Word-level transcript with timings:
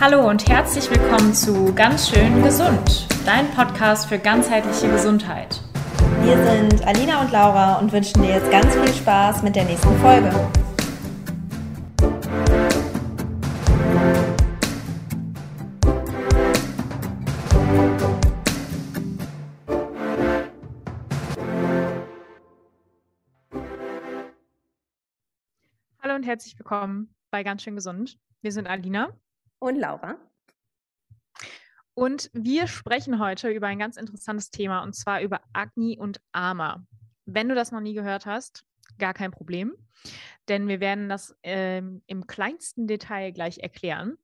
Hallo 0.00 0.28
und 0.28 0.48
herzlich 0.48 0.88
willkommen 0.92 1.34
zu 1.34 1.74
Ganz 1.74 2.08
schön 2.08 2.40
gesund, 2.44 3.08
dein 3.26 3.50
Podcast 3.50 4.06
für 4.06 4.20
ganzheitliche 4.20 4.88
Gesundheit. 4.88 5.60
Wir 6.22 6.36
sind 6.36 6.86
Alina 6.86 7.20
und 7.20 7.32
Laura 7.32 7.80
und 7.80 7.90
wünschen 7.90 8.22
dir 8.22 8.28
jetzt 8.28 8.48
ganz 8.48 8.76
viel 8.76 8.94
Spaß 8.94 9.42
mit 9.42 9.56
der 9.56 9.64
nächsten 9.64 9.98
Folge. 9.98 10.30
Hallo 26.00 26.14
und 26.14 26.22
herzlich 26.22 26.56
willkommen 26.56 27.12
bei 27.32 27.42
Ganz 27.42 27.64
schön 27.64 27.74
gesund. 27.74 28.16
Wir 28.42 28.52
sind 28.52 28.68
Alina 28.68 29.08
und 29.58 29.76
Laura. 29.76 30.16
Und 31.94 32.30
wir 32.32 32.68
sprechen 32.68 33.18
heute 33.18 33.50
über 33.50 33.66
ein 33.66 33.80
ganz 33.80 33.96
interessantes 33.96 34.50
Thema 34.50 34.82
und 34.84 34.94
zwar 34.94 35.20
über 35.20 35.40
Agni 35.52 35.98
und 35.98 36.20
Ama. 36.32 36.86
Wenn 37.26 37.48
du 37.48 37.56
das 37.56 37.72
noch 37.72 37.80
nie 37.80 37.94
gehört 37.94 38.24
hast, 38.24 38.64
gar 38.98 39.14
kein 39.14 39.32
Problem, 39.32 39.74
denn 40.48 40.68
wir 40.68 40.78
werden 40.78 41.08
das 41.08 41.36
ähm, 41.42 42.02
im 42.06 42.26
kleinsten 42.26 42.86
Detail 42.86 43.32
gleich 43.32 43.58
erklären. 43.58 44.16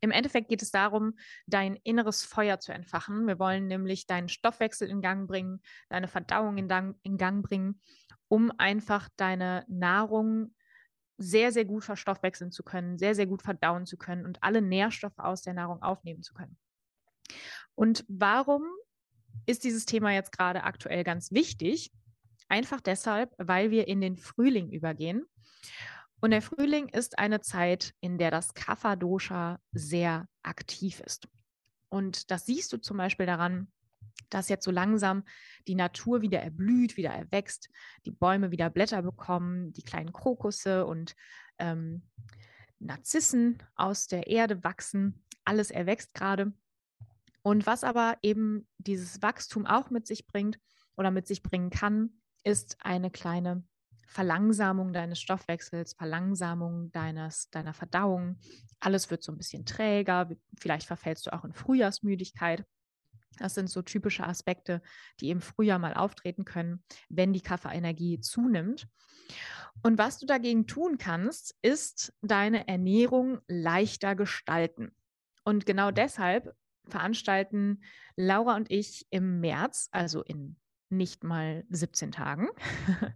Im 0.00 0.10
Endeffekt 0.10 0.48
geht 0.48 0.62
es 0.62 0.70
darum, 0.70 1.14
dein 1.46 1.76
inneres 1.76 2.24
Feuer 2.24 2.58
zu 2.60 2.72
entfachen. 2.72 3.26
Wir 3.26 3.38
wollen 3.38 3.66
nämlich 3.66 4.06
deinen 4.06 4.28
Stoffwechsel 4.28 4.88
in 4.88 5.02
Gang 5.02 5.28
bringen, 5.28 5.60
deine 5.90 6.08
Verdauung 6.08 6.56
in, 6.56 6.94
in 7.02 7.18
Gang 7.18 7.42
bringen, 7.42 7.80
um 8.28 8.52
einfach 8.58 9.08
deine 9.16 9.64
Nahrung 9.68 10.54
sehr, 11.18 11.52
sehr 11.52 11.64
gut 11.64 11.84
verstoffwechseln 11.84 12.52
zu 12.52 12.62
können, 12.62 12.96
sehr, 12.96 13.14
sehr 13.14 13.26
gut 13.26 13.42
verdauen 13.42 13.86
zu 13.86 13.96
können 13.96 14.24
und 14.24 14.42
alle 14.42 14.62
Nährstoffe 14.62 15.18
aus 15.18 15.42
der 15.42 15.54
Nahrung 15.54 15.82
aufnehmen 15.82 16.22
zu 16.22 16.32
können. 16.32 16.56
Und 17.74 18.04
warum 18.08 18.64
ist 19.46 19.64
dieses 19.64 19.84
Thema 19.84 20.12
jetzt 20.12 20.32
gerade 20.32 20.64
aktuell 20.64 21.04
ganz 21.04 21.32
wichtig? 21.32 21.92
Einfach 22.48 22.80
deshalb, 22.80 23.34
weil 23.38 23.70
wir 23.70 23.88
in 23.88 24.00
den 24.00 24.16
Frühling 24.16 24.70
übergehen. 24.70 25.24
Und 26.20 26.30
der 26.30 26.42
Frühling 26.42 26.88
ist 26.88 27.18
eine 27.18 27.40
Zeit, 27.40 27.94
in 28.00 28.18
der 28.18 28.30
das 28.30 28.54
Kapha-Dosha 28.54 29.60
sehr 29.72 30.26
aktiv 30.42 31.00
ist. 31.00 31.28
Und 31.88 32.30
das 32.30 32.46
siehst 32.46 32.72
du 32.72 32.78
zum 32.78 32.96
Beispiel 32.96 33.26
daran, 33.26 33.70
dass 34.30 34.48
jetzt 34.48 34.64
so 34.64 34.70
langsam 34.70 35.24
die 35.66 35.74
Natur 35.74 36.22
wieder 36.22 36.40
erblüht, 36.40 36.96
wieder 36.96 37.10
erwächst, 37.10 37.70
die 38.04 38.10
Bäume 38.10 38.50
wieder 38.50 38.70
Blätter 38.70 39.02
bekommen, 39.02 39.72
die 39.72 39.82
kleinen 39.82 40.12
Krokusse 40.12 40.86
und 40.86 41.14
ähm, 41.58 42.02
Narzissen 42.78 43.58
aus 43.74 44.06
der 44.06 44.26
Erde 44.26 44.62
wachsen. 44.64 45.24
Alles 45.44 45.70
erwächst 45.70 46.14
gerade. 46.14 46.52
Und 47.42 47.66
was 47.66 47.84
aber 47.84 48.18
eben 48.22 48.66
dieses 48.78 49.22
Wachstum 49.22 49.66
auch 49.66 49.90
mit 49.90 50.06
sich 50.06 50.26
bringt 50.26 50.58
oder 50.96 51.10
mit 51.10 51.26
sich 51.26 51.42
bringen 51.42 51.70
kann, 51.70 52.10
ist 52.44 52.76
eine 52.80 53.10
kleine 53.10 53.64
Verlangsamung 54.06 54.92
deines 54.92 55.20
Stoffwechsels, 55.20 55.92
Verlangsamung 55.92 56.90
deines, 56.92 57.50
deiner 57.50 57.74
Verdauung. 57.74 58.38
Alles 58.80 59.10
wird 59.10 59.22
so 59.22 59.32
ein 59.32 59.38
bisschen 59.38 59.66
träger. 59.66 60.30
Vielleicht 60.58 60.86
verfällst 60.86 61.26
du 61.26 61.32
auch 61.32 61.44
in 61.44 61.52
Frühjahrsmüdigkeit. 61.52 62.64
Das 63.36 63.54
sind 63.54 63.70
so 63.70 63.82
typische 63.82 64.24
Aspekte, 64.24 64.82
die 65.20 65.30
im 65.30 65.40
Frühjahr 65.40 65.78
mal 65.78 65.94
auftreten 65.94 66.44
können, 66.44 66.82
wenn 67.08 67.32
die 67.32 67.42
Kaffeeenergie 67.42 68.20
zunimmt. 68.20 68.88
Und 69.82 69.98
was 69.98 70.18
du 70.18 70.26
dagegen 70.26 70.66
tun 70.66 70.98
kannst, 70.98 71.54
ist 71.62 72.12
deine 72.22 72.66
Ernährung 72.66 73.40
leichter 73.46 74.16
gestalten. 74.16 74.92
Und 75.44 75.66
genau 75.66 75.90
deshalb 75.90 76.54
veranstalten 76.88 77.82
Laura 78.16 78.56
und 78.56 78.70
ich 78.70 79.06
im 79.10 79.40
März, 79.40 79.88
also 79.92 80.22
in 80.22 80.56
nicht 80.90 81.22
mal 81.22 81.64
17 81.70 82.12
Tagen, 82.12 82.48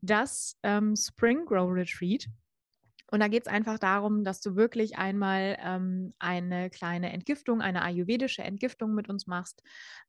das 0.00 0.56
ähm, 0.62 0.96
Spring 0.96 1.44
Grow 1.44 1.70
Retreat. 1.70 2.26
Und 3.10 3.20
da 3.20 3.28
geht 3.28 3.46
es 3.46 3.52
einfach 3.52 3.78
darum, 3.78 4.22
dass 4.22 4.40
du 4.40 4.54
wirklich 4.54 4.98
einmal 4.98 5.56
ähm, 5.62 6.14
eine 6.18 6.68
kleine 6.68 7.10
Entgiftung, 7.12 7.62
eine 7.62 7.82
ayurvedische 7.82 8.42
Entgiftung 8.42 8.94
mit 8.94 9.08
uns 9.08 9.26
machst. 9.26 9.62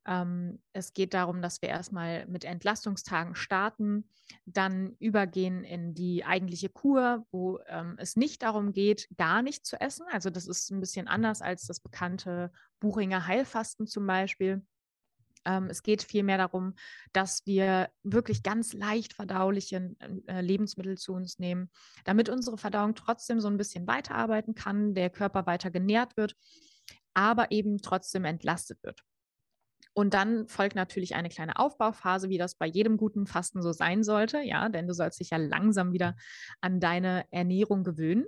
Ähm, 0.06 0.62
es 0.74 0.94
geht 0.94 1.14
darum, 1.14 1.42
dass 1.42 1.62
wir 1.62 1.70
erstmal 1.70 2.26
mit 2.28 2.44
Entlastungstagen 2.44 3.36
starten, 3.36 4.10
dann 4.46 4.96
übergehen 5.00 5.64
in 5.64 5.94
die 5.94 6.26
eigentliche 6.26 6.70
Kur, 6.70 7.26
wo 7.32 7.60
ähm, 7.68 7.96
es 7.98 8.18
nicht 8.18 8.44
darum 8.44 8.74
geht, 8.74 9.08
gar 9.18 9.42
nicht 9.42 9.66
zu 9.66 9.80
essen. 9.80 10.06
Also 10.12 10.30
das 10.30 10.46
ist 10.46 10.70
ein 10.70 10.82
bisschen 10.82 11.08
anders 11.08 11.42
als 11.42 11.66
das 11.66 11.80
bekannte 11.80 12.52
Buchinger 12.82 13.26
Heilfasten 13.28 13.88
zum 13.88 14.06
Beispiel. 14.06 14.62
Ähm, 15.46 15.68
es 15.70 15.84
geht 15.84 16.04
vielmehr 16.04 16.38
darum, 16.38 16.76
dass 17.14 17.46
wir 17.46 17.90
wirklich 18.04 18.44
ganz 18.44 18.74
leicht 18.74 19.14
verdauliche 19.14 19.96
äh, 20.28 20.42
Lebensmittel 20.42 20.98
zu 20.98 21.14
uns 21.14 21.40
nehmen, 21.40 21.70
damit 22.04 22.30
unsere 22.30 22.58
Verdauung 22.58 22.96
trotzdem 22.96 23.40
so 23.40 23.48
ein 23.48 23.58
bisschen 23.58 23.88
weiterarbeiten 23.88 24.56
kann, 24.56 24.94
der 24.94 25.10
Körper 25.10 25.46
weiter 25.46 25.72
genährt 25.72 26.18
wird, 26.18 26.36
aber 27.14 27.52
eben 27.52 27.82
trotzdem 27.82 28.26
entlastet 28.26 28.82
wird. 28.84 29.04
Und 29.94 30.14
dann 30.14 30.48
folgt 30.48 30.76
natürlich 30.76 31.16
eine 31.16 31.30
kleine 31.30 31.58
Aufbauphase, 31.58 32.30
wie 32.30 32.38
das 32.38 32.56
bei 32.56 32.68
jedem 32.68 32.96
guten 32.96 33.26
Fasten 33.26 33.62
so 33.62 33.72
sein 33.72 34.04
sollte, 34.04 34.40
ja, 34.40 34.70
denn 34.70 34.88
du 34.88 34.94
sollst 34.94 35.20
dich 35.20 35.32
ja 35.32 35.38
langsam 35.38 35.94
wieder 35.94 36.16
an 36.62 36.80
deine 36.80 37.26
Ernährung 37.32 37.84
gewöhnen. 37.84 38.26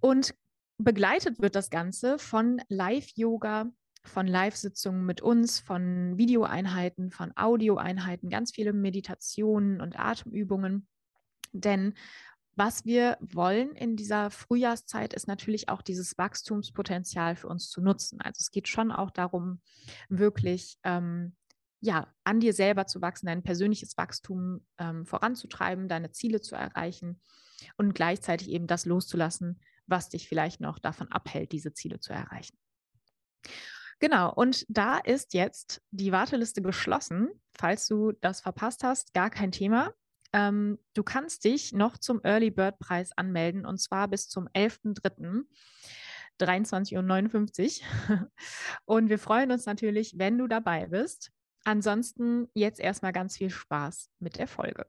Und 0.00 0.34
begleitet 0.78 1.40
wird 1.40 1.54
das 1.54 1.70
Ganze 1.70 2.18
von 2.18 2.60
Live-Yoga, 2.68 3.70
von 4.08 4.26
Live-Sitzungen 4.26 5.04
mit 5.04 5.20
uns, 5.20 5.60
von 5.60 6.16
Videoeinheiten, 6.18 7.10
von 7.10 7.32
Audioeinheiten, 7.36 8.30
ganz 8.30 8.52
viele 8.52 8.72
Meditationen 8.72 9.80
und 9.80 9.98
Atemübungen. 9.98 10.88
Denn 11.52 11.94
was 12.58 12.84
wir 12.84 13.16
wollen 13.20 13.76
in 13.76 13.94
dieser 13.94 14.32
Frühjahrszeit 14.32 15.14
ist 15.14 15.28
natürlich 15.28 15.68
auch 15.68 15.80
dieses 15.80 16.18
Wachstumspotenzial 16.18 17.36
für 17.36 17.46
uns 17.46 17.70
zu 17.70 17.80
nutzen. 17.80 18.20
Also 18.20 18.38
es 18.40 18.50
geht 18.50 18.66
schon 18.66 18.90
auch 18.90 19.12
darum, 19.12 19.60
wirklich 20.08 20.76
ähm, 20.82 21.36
ja, 21.80 22.12
an 22.24 22.40
dir 22.40 22.52
selber 22.52 22.86
zu 22.86 23.00
wachsen, 23.00 23.26
dein 23.26 23.44
persönliches 23.44 23.96
Wachstum 23.96 24.66
ähm, 24.78 25.06
voranzutreiben, 25.06 25.88
deine 25.88 26.10
Ziele 26.10 26.40
zu 26.40 26.56
erreichen 26.56 27.20
und 27.76 27.94
gleichzeitig 27.94 28.50
eben 28.50 28.66
das 28.66 28.84
loszulassen, 28.86 29.60
was 29.86 30.08
dich 30.08 30.28
vielleicht 30.28 30.60
noch 30.60 30.80
davon 30.80 31.08
abhält, 31.12 31.52
diese 31.52 31.72
Ziele 31.72 32.00
zu 32.00 32.12
erreichen. 32.12 32.58
Genau, 34.00 34.32
und 34.32 34.64
da 34.68 34.98
ist 34.98 35.34
jetzt 35.34 35.82
die 35.90 36.12
Warteliste 36.12 36.62
geschlossen. 36.62 37.30
Falls 37.52 37.86
du 37.86 38.12
das 38.12 38.40
verpasst 38.40 38.84
hast, 38.84 39.12
gar 39.12 39.30
kein 39.30 39.50
Thema. 39.50 39.92
Ähm, 40.32 40.78
du 40.94 41.02
kannst 41.02 41.44
dich 41.44 41.72
noch 41.72 41.96
zum 41.96 42.20
Early 42.22 42.50
Bird 42.50 42.78
Preis 42.78 43.10
anmelden 43.16 43.66
und 43.66 43.78
zwar 43.78 44.08
bis 44.08 44.28
zum 44.28 44.46
11.03. 44.48 45.44
23.59 46.40 47.82
Uhr. 47.82 48.30
Und 48.84 49.08
wir 49.08 49.18
freuen 49.18 49.50
uns 49.50 49.66
natürlich, 49.66 50.18
wenn 50.18 50.38
du 50.38 50.46
dabei 50.46 50.86
bist. 50.86 51.32
Ansonsten 51.64 52.48
jetzt 52.54 52.80
erstmal 52.80 53.12
ganz 53.12 53.36
viel 53.36 53.50
Spaß 53.50 54.10
mit 54.20 54.38
der 54.38 54.46
Folge. 54.46 54.86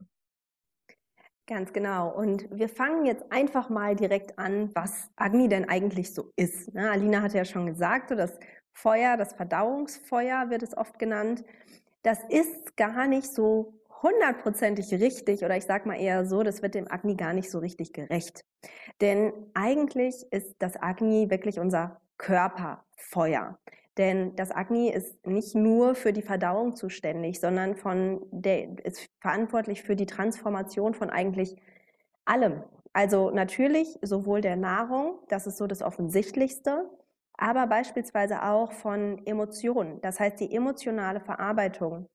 Ganz 1.47 1.73
genau. 1.73 2.09
Und 2.15 2.47
wir 2.51 2.69
fangen 2.69 3.05
jetzt 3.05 3.31
einfach 3.31 3.69
mal 3.69 3.95
direkt 3.95 4.37
an, 4.37 4.69
was 4.75 5.09
Agni 5.15 5.49
denn 5.49 5.67
eigentlich 5.67 6.13
so 6.13 6.31
ist. 6.35 6.71
Ne? 6.75 6.91
Alina 6.91 7.23
hat 7.23 7.33
ja 7.33 7.43
schon 7.43 7.65
gesagt, 7.65 8.09
so 8.09 8.15
das 8.15 8.37
Feuer, 8.81 9.17
das 9.17 9.33
Verdauungsfeuer 9.33 10.49
wird 10.49 10.63
es 10.63 10.75
oft 10.77 10.99
genannt, 10.99 11.43
das 12.03 12.19
ist 12.29 12.77
gar 12.77 13.07
nicht 13.07 13.33
so 13.33 13.73
hundertprozentig 14.01 14.93
richtig 14.93 15.43
oder 15.43 15.57
ich 15.57 15.65
sage 15.65 15.85
mal 15.87 15.99
eher 15.99 16.25
so, 16.25 16.43
das 16.43 16.61
wird 16.61 16.75
dem 16.75 16.89
Agni 16.89 17.15
gar 17.15 17.33
nicht 17.33 17.51
so 17.51 17.59
richtig 17.59 17.91
gerecht. 17.91 18.45
Denn 19.01 19.33
eigentlich 19.53 20.25
ist 20.31 20.55
das 20.59 20.81
Agni 20.81 21.29
wirklich 21.29 21.59
unser 21.59 21.99
Körperfeuer. 22.17 23.59
Denn 23.97 24.33
das 24.37 24.51
Agni 24.51 24.89
ist 24.89 25.27
nicht 25.27 25.55
nur 25.55 25.93
für 25.93 26.13
die 26.13 26.21
Verdauung 26.21 26.77
zuständig, 26.77 27.41
sondern 27.41 27.75
von 27.75 28.25
der, 28.31 28.85
ist 28.85 29.09
verantwortlich 29.19 29.83
für 29.83 29.97
die 29.97 30.05
Transformation 30.05 30.93
von 30.93 31.09
eigentlich 31.09 31.57
allem. 32.23 32.63
Also 32.93 33.29
natürlich 33.29 33.99
sowohl 34.01 34.39
der 34.39 34.55
Nahrung, 34.55 35.19
das 35.27 35.47
ist 35.47 35.57
so 35.57 35.67
das 35.67 35.81
Offensichtlichste, 35.81 36.89
aber 37.39 37.67
beispielsweise 37.67 38.43
auch 38.43 38.71
von 38.71 39.25
Emotionen. 39.25 40.01
Das 40.01 40.19
heißt, 40.19 40.39
die 40.39 40.53
emotionale 40.53 41.19
Verarbeitung, 41.19 42.07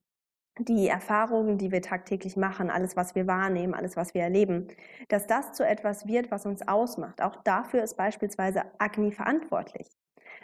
die 0.58 0.88
Erfahrungen, 0.88 1.58
die 1.58 1.72
wir 1.72 1.82
tagtäglich 1.82 2.36
machen, 2.36 2.70
alles, 2.70 2.96
was 2.96 3.14
wir 3.14 3.26
wahrnehmen, 3.26 3.74
alles, 3.74 3.96
was 3.96 4.14
wir 4.14 4.22
erleben, 4.22 4.68
dass 5.08 5.26
das 5.26 5.52
zu 5.52 5.66
etwas 5.66 6.06
wird, 6.06 6.30
was 6.30 6.46
uns 6.46 6.66
ausmacht. 6.68 7.22
Auch 7.22 7.36
dafür 7.42 7.82
ist 7.82 7.96
beispielsweise 7.96 8.62
Agni 8.78 9.10
verantwortlich. 9.10 9.88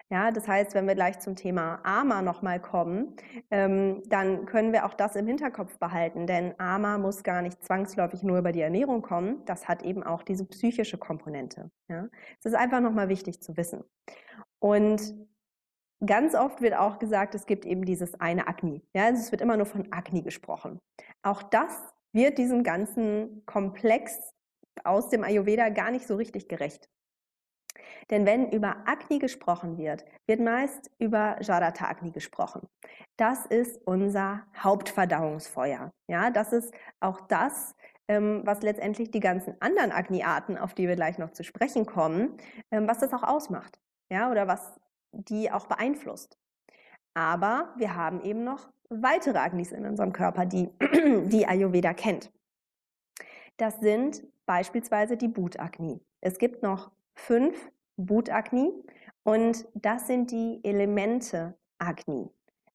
Ja, 0.09 0.33
das 0.33 0.49
heißt, 0.49 0.75
wenn 0.75 0.89
wir 0.89 0.95
gleich 0.97 1.21
zum 1.21 1.37
Thema 1.37 1.81
Ama 1.85 2.23
nochmal 2.23 2.61
kommen, 2.61 3.15
ähm, 3.51 4.03
dann 4.07 4.45
können 4.45 4.73
wir 4.73 4.85
auch 4.85 4.95
das 4.95 5.15
im 5.15 5.27
Hinterkopf 5.27 5.79
behalten, 5.79 6.27
denn 6.27 6.55
Ama 6.59 6.99
muss 6.99 7.23
gar 7.23 7.43
nicht 7.43 7.63
zwangsläufig 7.63 8.23
nur 8.25 8.39
über 8.39 8.51
die 8.51 8.61
Ernährung 8.61 9.03
kommen. 9.03 9.45
Das 9.45 9.69
hat 9.69 9.83
eben 9.83 10.03
auch 10.03 10.23
diese 10.23 10.47
psychische 10.47 10.99
Komponente. 10.99 11.71
Ja, 11.89 12.09
es 12.39 12.47
ist 12.47 12.55
einfach 12.55 12.81
nochmal 12.81 13.09
wichtig 13.09 13.41
zu 13.41 13.57
wissen. 13.57 13.85
Und 14.61 15.15
ganz 16.05 16.35
oft 16.35 16.61
wird 16.61 16.75
auch 16.75 16.99
gesagt, 16.99 17.35
es 17.35 17.47
gibt 17.47 17.65
eben 17.65 17.85
dieses 17.85 18.15
eine 18.21 18.47
Agni. 18.47 18.83
Ja, 18.95 19.07
also 19.07 19.21
es 19.21 19.33
wird 19.33 19.43
immer 19.43 19.57
nur 19.57 19.67
von 19.67 19.91
Agni 19.93 20.23
gesprochen. 20.23 20.79
Auch 21.23 21.43
das 21.43 21.73
wird 22.13 22.39
diesem 22.39 22.63
ganzen 22.63 23.45
Komplex 23.47 24.33
aus 24.85 25.09
dem 25.09 25.25
Ayurveda 25.25 25.69
gar 25.69 25.91
nicht 25.91 26.07
so 26.07 26.17
richtig 26.17 26.49
gerecht. 26.49 26.89
Denn 28.11 28.27
wenn 28.27 28.51
über 28.51 28.77
Agni 28.87 29.19
gesprochen 29.19 29.79
wird, 29.79 30.05
wird 30.27 30.41
meist 30.41 30.91
über 30.99 31.41
Jarata 31.41 31.87
Agni 31.89 32.11
gesprochen. 32.11 32.67
Das 33.17 33.47
ist 33.47 33.81
unser 33.87 34.43
Hauptverdauungsfeuer. 34.59 35.93
Ja, 36.09 36.31
das 36.31 36.53
ist 36.53 36.75
auch 36.99 37.21
das, 37.21 37.77
ähm, 38.09 38.43
was 38.45 38.63
letztendlich 38.63 39.13
die 39.13 39.21
ganzen 39.21 39.55
anderen 39.61 39.93
Agni-Arten, 39.93 40.59
auf 40.59 40.75
die 40.75 40.89
wir 40.89 40.97
gleich 40.97 41.19
noch 41.19 41.31
zu 41.31 41.45
sprechen 41.45 41.87
kommen, 41.87 42.37
ähm, 42.73 42.89
was 42.89 42.99
das 42.99 43.13
auch 43.13 43.23
ausmacht. 43.23 43.79
Ja, 44.11 44.31
oder 44.31 44.47
was 44.49 44.81
die 45.13 45.51
auch 45.51 45.67
beeinflusst. 45.67 46.39
Aber 47.15 47.75
wir 47.77 47.95
haben 47.95 48.23
eben 48.23 48.45
noch 48.45 48.71
weitere 48.89 49.39
Agnis 49.39 49.73
in 49.73 49.87
unserem 49.87 50.13
Körper, 50.13 50.47
die, 50.47 50.71
die 51.29 51.47
Ayurveda 51.47 51.95
kennt. 51.95 52.33
Das 53.57 53.79
sind 53.81 54.27
beispielsweise 54.47 55.17
die 55.17 55.29
Bhut-Agni. 55.29 56.01
Es 56.21 56.39
gibt 56.39 56.63
noch 56.63 56.91
fünf 57.15 57.71
Bhut-Agni 57.97 58.73
und 59.23 59.69
das 59.75 60.07
sind 60.07 60.31
die 60.31 60.61
Elemente 60.65 61.57
Agni. 61.79 62.31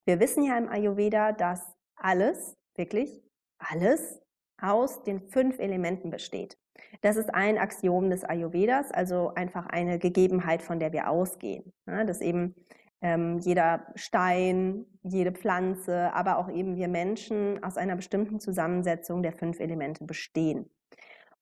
Wir 0.06 0.20
wissen 0.20 0.44
ja 0.44 0.58
im 0.58 0.70
Ayurveda, 0.70 1.32
dass 1.32 1.76
alles, 1.96 2.56
wirklich 2.76 3.24
alles, 3.58 4.22
aus 4.62 5.04
den 5.04 5.20
fünf 5.20 5.60
Elementen 5.60 6.10
besteht. 6.12 6.58
Das 7.02 7.16
ist 7.16 7.34
ein 7.34 7.58
Axiom 7.58 8.10
des 8.10 8.24
Ayurvedas, 8.24 8.92
also 8.92 9.34
einfach 9.36 9.68
eine 9.68 10.00
Gegebenheit, 10.00 10.62
von 10.62 10.80
der 10.80 10.94
wir 10.94 11.10
ausgehen. 11.10 11.74
Ja, 11.88 12.04
dass 12.04 12.22
eben 12.22 12.56
ähm, 13.02 13.40
jeder 13.40 13.88
Stein, 13.96 14.86
jede 15.04 15.32
Pflanze, 15.32 16.14
aber 16.14 16.38
auch 16.38 16.50
eben 16.50 16.76
wir 16.76 16.88
Menschen 16.88 17.64
aus 17.64 17.78
einer 17.78 17.96
bestimmten 17.96 18.40
Zusammensetzung 18.40 19.22
der 19.22 19.34
fünf 19.34 19.60
Elemente 19.60 20.06
bestehen. 20.06 20.70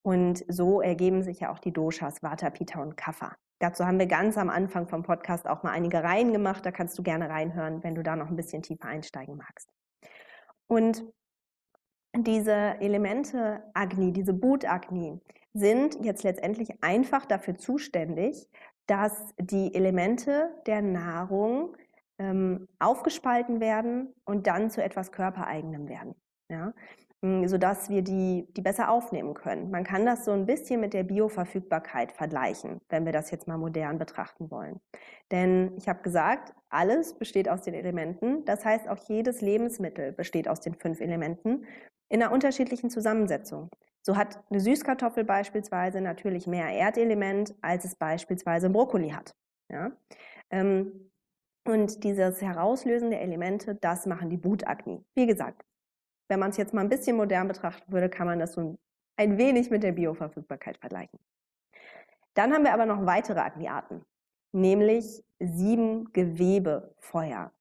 Und 0.01 0.43
so 0.49 0.81
ergeben 0.81 1.23
sich 1.23 1.39
ja 1.39 1.51
auch 1.51 1.59
die 1.59 1.71
Doshas 1.71 2.21
Vata, 2.21 2.49
Pitta 2.49 2.81
und 2.81 2.97
Kapha. 2.97 3.35
Dazu 3.59 3.85
haben 3.85 3.97
wir 3.97 4.07
ganz 4.07 4.37
am 4.37 4.49
Anfang 4.49 4.89
vom 4.89 5.03
Podcast 5.03 5.47
auch 5.47 5.63
mal 5.63 5.71
einige 5.71 6.03
Reihen 6.03 6.33
gemacht. 6.33 6.65
Da 6.65 6.71
kannst 6.71 6.97
du 6.99 7.03
gerne 7.03 7.29
reinhören, 7.29 7.81
wenn 7.81 7.95
du 7.95 8.03
da 8.03 8.17
noch 8.17 8.27
ein 8.27 8.35
bisschen 8.35 8.61
tiefer 8.61 8.89
einsteigen 8.89 9.37
magst. 9.37 9.69
Und 10.67 11.05
diese 12.15 12.51
Elemente 12.79 13.63
Agni, 13.73 14.13
diese 14.13 14.33
Boot-Agni, 14.33 15.19
sind 15.53 16.03
jetzt 16.03 16.23
letztendlich 16.23 16.83
einfach 16.83 17.25
dafür 17.25 17.55
zuständig, 17.57 18.49
dass 18.87 19.33
die 19.37 19.73
Elemente 19.73 20.49
der 20.65 20.81
Nahrung 20.81 21.75
ähm, 22.19 22.67
aufgespalten 22.79 23.59
werden 23.59 24.13
und 24.25 24.47
dann 24.47 24.69
zu 24.69 24.83
etwas 24.83 25.11
Körpereigenem 25.11 25.87
werden. 25.87 26.15
Ja? 26.49 26.73
Hm, 27.23 27.47
sodass 27.47 27.89
wir 27.89 28.01
die, 28.01 28.47
die 28.51 28.61
besser 28.61 28.91
aufnehmen 28.91 29.33
können. 29.33 29.71
Man 29.71 29.85
kann 29.85 30.05
das 30.05 30.25
so 30.25 30.31
ein 30.31 30.45
bisschen 30.45 30.81
mit 30.81 30.93
der 30.93 31.03
Bioverfügbarkeit 31.03 32.11
vergleichen, 32.11 32.81
wenn 32.89 33.05
wir 33.05 33.13
das 33.13 33.31
jetzt 33.31 33.47
mal 33.47 33.57
modern 33.57 33.97
betrachten 33.97 34.51
wollen. 34.51 34.81
Denn 35.31 35.71
ich 35.77 35.87
habe 35.87 36.01
gesagt, 36.01 36.53
alles 36.67 37.17
besteht 37.17 37.47
aus 37.47 37.61
den 37.61 37.75
Elementen. 37.75 38.43
Das 38.43 38.65
heißt, 38.65 38.89
auch 38.89 38.97
jedes 39.07 39.39
Lebensmittel 39.39 40.11
besteht 40.11 40.49
aus 40.49 40.59
den 40.59 40.75
fünf 40.75 40.99
Elementen 40.99 41.65
in 42.13 42.21
einer 42.21 42.31
unterschiedlichen 42.31 42.91
Zusammensetzung. 42.91 43.71
So 44.03 44.15
hat 44.15 44.39
eine 44.51 44.59
Süßkartoffel 44.59 45.23
beispielsweise 45.23 45.99
natürlich 45.99 46.45
mehr 46.45 46.67
Erdelement, 46.67 47.55
als 47.61 47.85
es 47.85 47.95
beispielsweise 47.95 48.69
Brokkoli 48.69 49.09
hat. 49.09 49.35
Ja? 49.67 49.91
Ähm, 50.51 51.09
und 51.65 52.03
dieses 52.03 52.39
Herauslösen 52.39 53.09
der 53.09 53.21
Elemente, 53.21 53.73
das 53.73 54.05
machen 54.05 54.29
die 54.29 54.37
Butagni. 54.37 55.03
Wie 55.15 55.25
gesagt, 55.25 55.65
wenn 56.27 56.39
man 56.39 56.51
es 56.51 56.57
jetzt 56.57 56.71
mal 56.71 56.81
ein 56.81 56.89
bisschen 56.89 57.17
modern 57.17 57.47
betrachten 57.47 57.91
würde, 57.91 58.09
kann 58.09 58.27
man 58.27 58.37
das 58.37 58.53
so 58.53 58.77
ein 59.17 59.37
wenig 59.39 59.71
mit 59.71 59.81
der 59.81 59.93
Bioverfügbarkeit 59.93 60.77
vergleichen. 60.77 61.17
Dann 62.35 62.53
haben 62.53 62.63
wir 62.63 62.73
aber 62.73 62.85
noch 62.85 63.07
weitere 63.07 63.39
Agni-Arten, 63.39 64.05
nämlich 64.51 65.23
sieben 65.39 66.13
Gewebefeuer. 66.13 67.51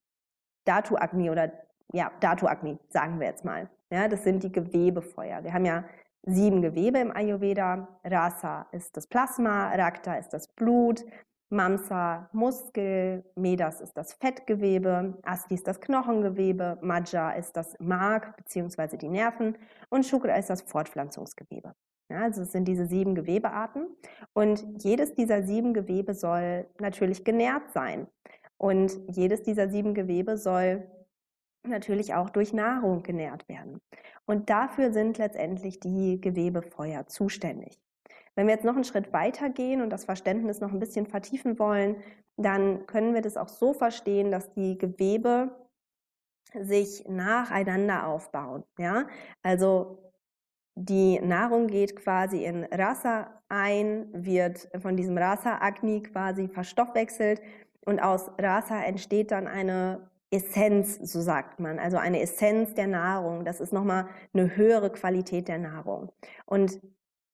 Datu-Agni 0.67 1.31
oder 1.31 1.53
ja, 1.95 2.11
Datu-Agni, 2.21 2.79
sagen 2.91 3.19
wir 3.19 3.29
jetzt 3.29 3.47
mal. 3.47 3.71
Ja, 3.93 4.09
das 4.09 4.25
sind 4.25 4.43
die 4.43 4.51
Gewebefeuer. 4.51 5.45
Wir 5.45 5.53
haben 5.53 5.67
ja 5.67 5.85
sieben 6.23 6.63
Gewebe 6.63 6.99
im 6.99 7.15
Ayurveda. 7.15 7.87
Rasa 8.05 8.67
ist 8.73 8.97
das 8.97 9.07
Plasma, 9.07 9.69
Rakta 9.75 10.15
ist 10.15 10.31
das 10.31 10.49
Blut, 10.49 11.05
Mamsa 11.51 12.31
Muskel, 12.33 13.23
Medas 13.35 13.83
ist 13.83 13.95
das 13.95 14.15
Fettgewebe, 14.15 15.19
Asti 15.25 15.53
ist 15.57 15.69
das 15.69 15.79
Knochengewebe, 15.79 16.79
Majja 16.81 17.33
ist 17.33 17.55
das 17.55 17.77
Mark 17.81 18.35
bzw. 18.39 18.97
die 18.97 19.11
Nerven 19.11 19.59
und 19.91 20.07
Shukra 20.07 20.37
ist 20.37 20.49
das 20.49 20.63
Fortpflanzungsgewebe. 20.63 21.75
Ja, 22.09 22.23
also 22.23 22.43
es 22.43 22.53
sind 22.53 22.67
diese 22.67 22.87
sieben 22.87 23.15
Gewebearten 23.15 23.89
und 24.33 24.83
jedes 24.83 25.15
dieser 25.15 25.43
sieben 25.43 25.75
Gewebe 25.75 26.15
soll 26.15 26.67
natürlich 26.81 27.25
genährt 27.25 27.71
sein 27.75 28.07
und 28.57 28.99
jedes 29.09 29.43
dieser 29.43 29.69
sieben 29.69 29.93
Gewebe 29.93 30.39
soll 30.39 30.89
natürlich 31.65 32.15
auch 32.15 32.31
durch 32.31 32.53
Nahrung 32.53 33.03
genährt 33.03 33.49
werden. 33.49 33.81
Und 34.27 34.51
dafür 34.51 34.93
sind 34.93 35.19
letztendlich 35.19 35.81
die 35.81 36.21
Gewebefeuer 36.21 37.07
zuständig. 37.07 37.81
Wenn 38.35 38.47
wir 38.47 38.55
jetzt 38.55 38.65
noch 38.65 38.75
einen 38.75 38.85
Schritt 38.85 39.13
weiter 39.13 39.51
gehen 39.51 39.83
und 39.83 39.91
das 39.91 40.05
Verständnis 40.05 40.61
noch 40.61 40.73
ein 40.73 40.79
bisschen 40.79 41.07
vertiefen 41.07 41.59
wollen, 41.59 41.97
dann 42.37 42.87
können 42.87 43.15
wir 43.15 43.21
das 43.21 43.37
auch 43.37 43.49
so 43.49 43.75
verstehen, 43.75 44.31
dass 44.31 44.53
die 44.55 44.79
Gewebe 44.79 45.55
sich 46.55 47.05
nacheinander 47.09 48.07
aufbauen. 48.07 48.65
Ja? 48.79 49.07
Also 49.43 50.13
die 50.75 51.21
Nahrung 51.21 51.67
geht 51.67 51.97
quasi 51.97 52.45
in 52.45 52.65
Rasa 52.65 53.43
ein, 53.49 54.09
wird 54.13 54.71
von 54.81 54.97
diesem 54.97 55.19
Rasa-Agni 55.19 56.03
quasi 56.03 56.49
verstoffwechselt 56.49 57.43
und 57.85 58.01
aus 58.01 58.31
Rasa 58.39 58.83
entsteht 58.83 59.31
dann 59.31 59.47
eine 59.47 60.11
Essenz, 60.33 60.97
so 60.97 61.21
sagt 61.21 61.61
man, 61.61 61.79
also 61.79 61.99
eine 61.99 62.21
Essenz 62.23 62.75
der 62.75 62.87
Nahrung. 62.87 63.45
Das 63.45 63.61
ist 63.61 63.73
nochmal 63.73 64.07
eine 64.33 64.57
höhere 64.57 64.91
Qualität 64.91 65.47
der 65.47 65.59
Nahrung. 65.59 66.11
Und 66.47 66.81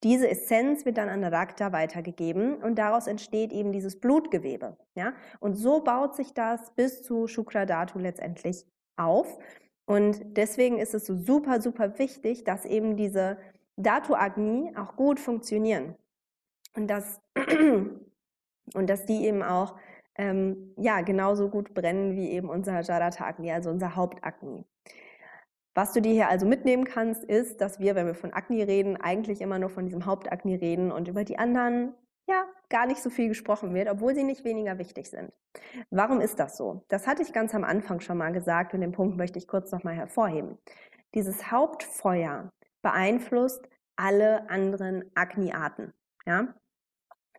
diese 0.05 0.29
Essenz 0.29 0.85
wird 0.85 0.99
dann 0.99 1.09
an 1.09 1.25
Rakta 1.25 1.73
weitergegeben 1.73 2.57
und 2.63 2.77
daraus 2.77 3.07
entsteht 3.07 3.53
eben 3.53 3.73
dieses 3.73 4.01
Blutgewebe. 4.01 4.77
Ja? 4.95 5.13
Und 5.41 5.55
so 5.55 5.81
baut 5.81 6.15
sich 6.15 6.35
das 6.35 6.73
bis 6.75 7.03
zu 7.03 7.27
Shukradatu 7.27 7.99
letztendlich 7.99 8.67
auf. 8.97 9.39
Und 9.87 10.37
deswegen 10.37 10.79
ist 10.79 10.95
es 10.95 11.07
so 11.07 11.17
super, 11.17 11.61
super 11.61 11.99
wichtig, 11.99 12.45
dass 12.45 12.65
eben 12.65 12.97
diese 12.97 13.39
Datu 13.77 14.15
Agni 14.15 14.73
auch 14.77 14.97
gut 14.97 15.19
funktionieren. 15.19 15.95
Und 16.77 16.89
dass, 16.89 17.21
und 18.75 18.91
dass 18.91 19.07
die 19.07 19.25
eben 19.25 19.43
auch 19.43 19.77
ähm, 20.19 20.75
ja, 20.77 21.01
genauso 21.01 21.49
gut 21.49 21.73
brennen 21.75 22.17
wie 22.17 22.31
eben 22.31 22.51
unser 22.51 22.81
Jarata 22.81 23.35
also 23.53 23.71
unser 23.71 23.97
Hauptagni. 23.97 24.65
Was 25.75 25.93
du 25.93 26.03
dir 26.03 26.13
hier 26.13 26.29
also 26.29 26.45
mitnehmen 26.45 26.85
kannst, 26.85 27.23
ist, 27.23 27.61
dass 27.61 27.79
wir, 27.79 27.95
wenn 27.95 28.07
wir 28.07 28.17
von 28.17 28.33
Akne 28.33 28.67
reden, 28.67 28.97
eigentlich 28.97 29.41
immer 29.41 29.61
nur 29.61 29.71
von 29.71 29.85
diesem 29.85 30.07
Hauptakne 30.07 30.61
reden 30.61 30.91
und 30.91 31.07
über 31.07 31.25
die 31.25 31.39
anderen 31.39 31.95
ja 32.29 32.45
gar 32.69 32.87
nicht 32.87 33.01
so 33.01 33.11
viel 33.11 33.29
gesprochen 33.29 33.73
wird, 33.75 33.89
obwohl 33.89 34.15
sie 34.15 34.25
nicht 34.25 34.45
weniger 34.45 34.79
wichtig 34.79 35.09
sind. 35.09 35.33
Warum 35.91 36.21
ist 36.21 36.41
das 36.41 36.57
so? 36.57 36.85
Das 36.89 37.07
hatte 37.07 37.23
ich 37.23 37.33
ganz 37.33 37.55
am 37.55 37.65
Anfang 37.65 38.01
schon 38.01 38.19
mal 38.19 38.33
gesagt 38.33 38.75
und 38.75 38.81
den 38.81 38.93
Punkt 38.93 39.17
möchte 39.17 39.39
ich 39.39 39.47
kurz 39.47 39.71
nochmal 39.71 39.95
hervorheben. 39.95 40.59
Dieses 41.15 41.51
Hauptfeuer 41.51 42.51
beeinflusst 42.83 43.69
alle 43.97 44.51
anderen 44.51 45.05
Agni-Arten. 45.15 45.93
Ja? 46.27 46.55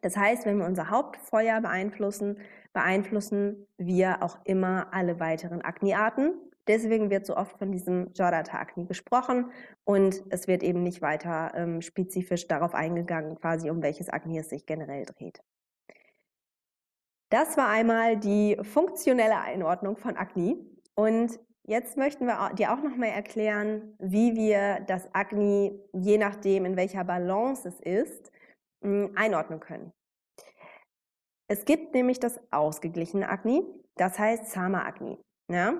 Das 0.01 0.17
heißt, 0.17 0.45
wenn 0.45 0.57
wir 0.57 0.65
unser 0.65 0.89
Hauptfeuer 0.89 1.61
beeinflussen, 1.61 2.37
beeinflussen 2.73 3.67
wir 3.77 4.21
auch 4.23 4.37
immer 4.45 4.93
alle 4.93 5.19
weiteren 5.19 5.61
Agni-Arten 5.61 6.33
Deswegen 6.69 7.09
wird 7.09 7.25
so 7.25 7.35
oft 7.35 7.57
von 7.57 7.71
diesem 7.71 8.11
Jarata-Agni 8.13 8.85
gesprochen 8.85 9.51
und 9.85 10.23
es 10.29 10.47
wird 10.47 10.61
eben 10.61 10.83
nicht 10.83 11.01
weiter 11.01 11.51
ähm, 11.55 11.81
spezifisch 11.81 12.47
darauf 12.47 12.75
eingegangen, 12.75 13.39
quasi 13.39 13.71
um 13.71 13.81
welches 13.81 14.07
Agni 14.07 14.37
es 14.37 14.49
sich 14.49 14.67
generell 14.67 15.03
dreht. 15.03 15.41
Das 17.31 17.57
war 17.57 17.69
einmal 17.69 18.17
die 18.17 18.55
funktionelle 18.61 19.39
Einordnung 19.39 19.97
von 19.97 20.15
Agni 20.15 20.57
und 20.93 21.39
jetzt 21.63 21.97
möchten 21.97 22.27
wir 22.27 22.53
dir 22.53 22.71
auch 22.71 22.83
nochmal 22.83 23.09
erklären, 23.09 23.95
wie 23.97 24.35
wir 24.35 24.81
das 24.81 25.09
Agni, 25.15 25.71
je 25.93 26.19
nachdem 26.19 26.65
in 26.65 26.77
welcher 26.77 27.03
Balance 27.03 27.67
es 27.67 27.79
ist, 27.79 28.31
hm, 28.83 29.13
einordnen 29.15 29.59
können. 29.59 29.91
Es 31.51 31.65
gibt 31.65 31.95
nämlich 31.95 32.19
das 32.19 32.39
ausgeglichene 32.51 33.27
Agni, 33.27 33.63
das 33.95 34.19
heißt 34.19 34.51
Sama 34.51 34.85
Agni. 34.85 35.17
Ja? 35.49 35.73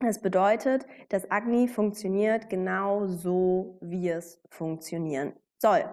Das 0.00 0.20
bedeutet, 0.20 0.86
das 1.08 1.30
Agni 1.30 1.68
funktioniert 1.68 2.50
genau 2.50 3.06
so, 3.06 3.78
wie 3.80 4.08
es 4.08 4.42
funktionieren 4.50 5.34
soll. 5.58 5.84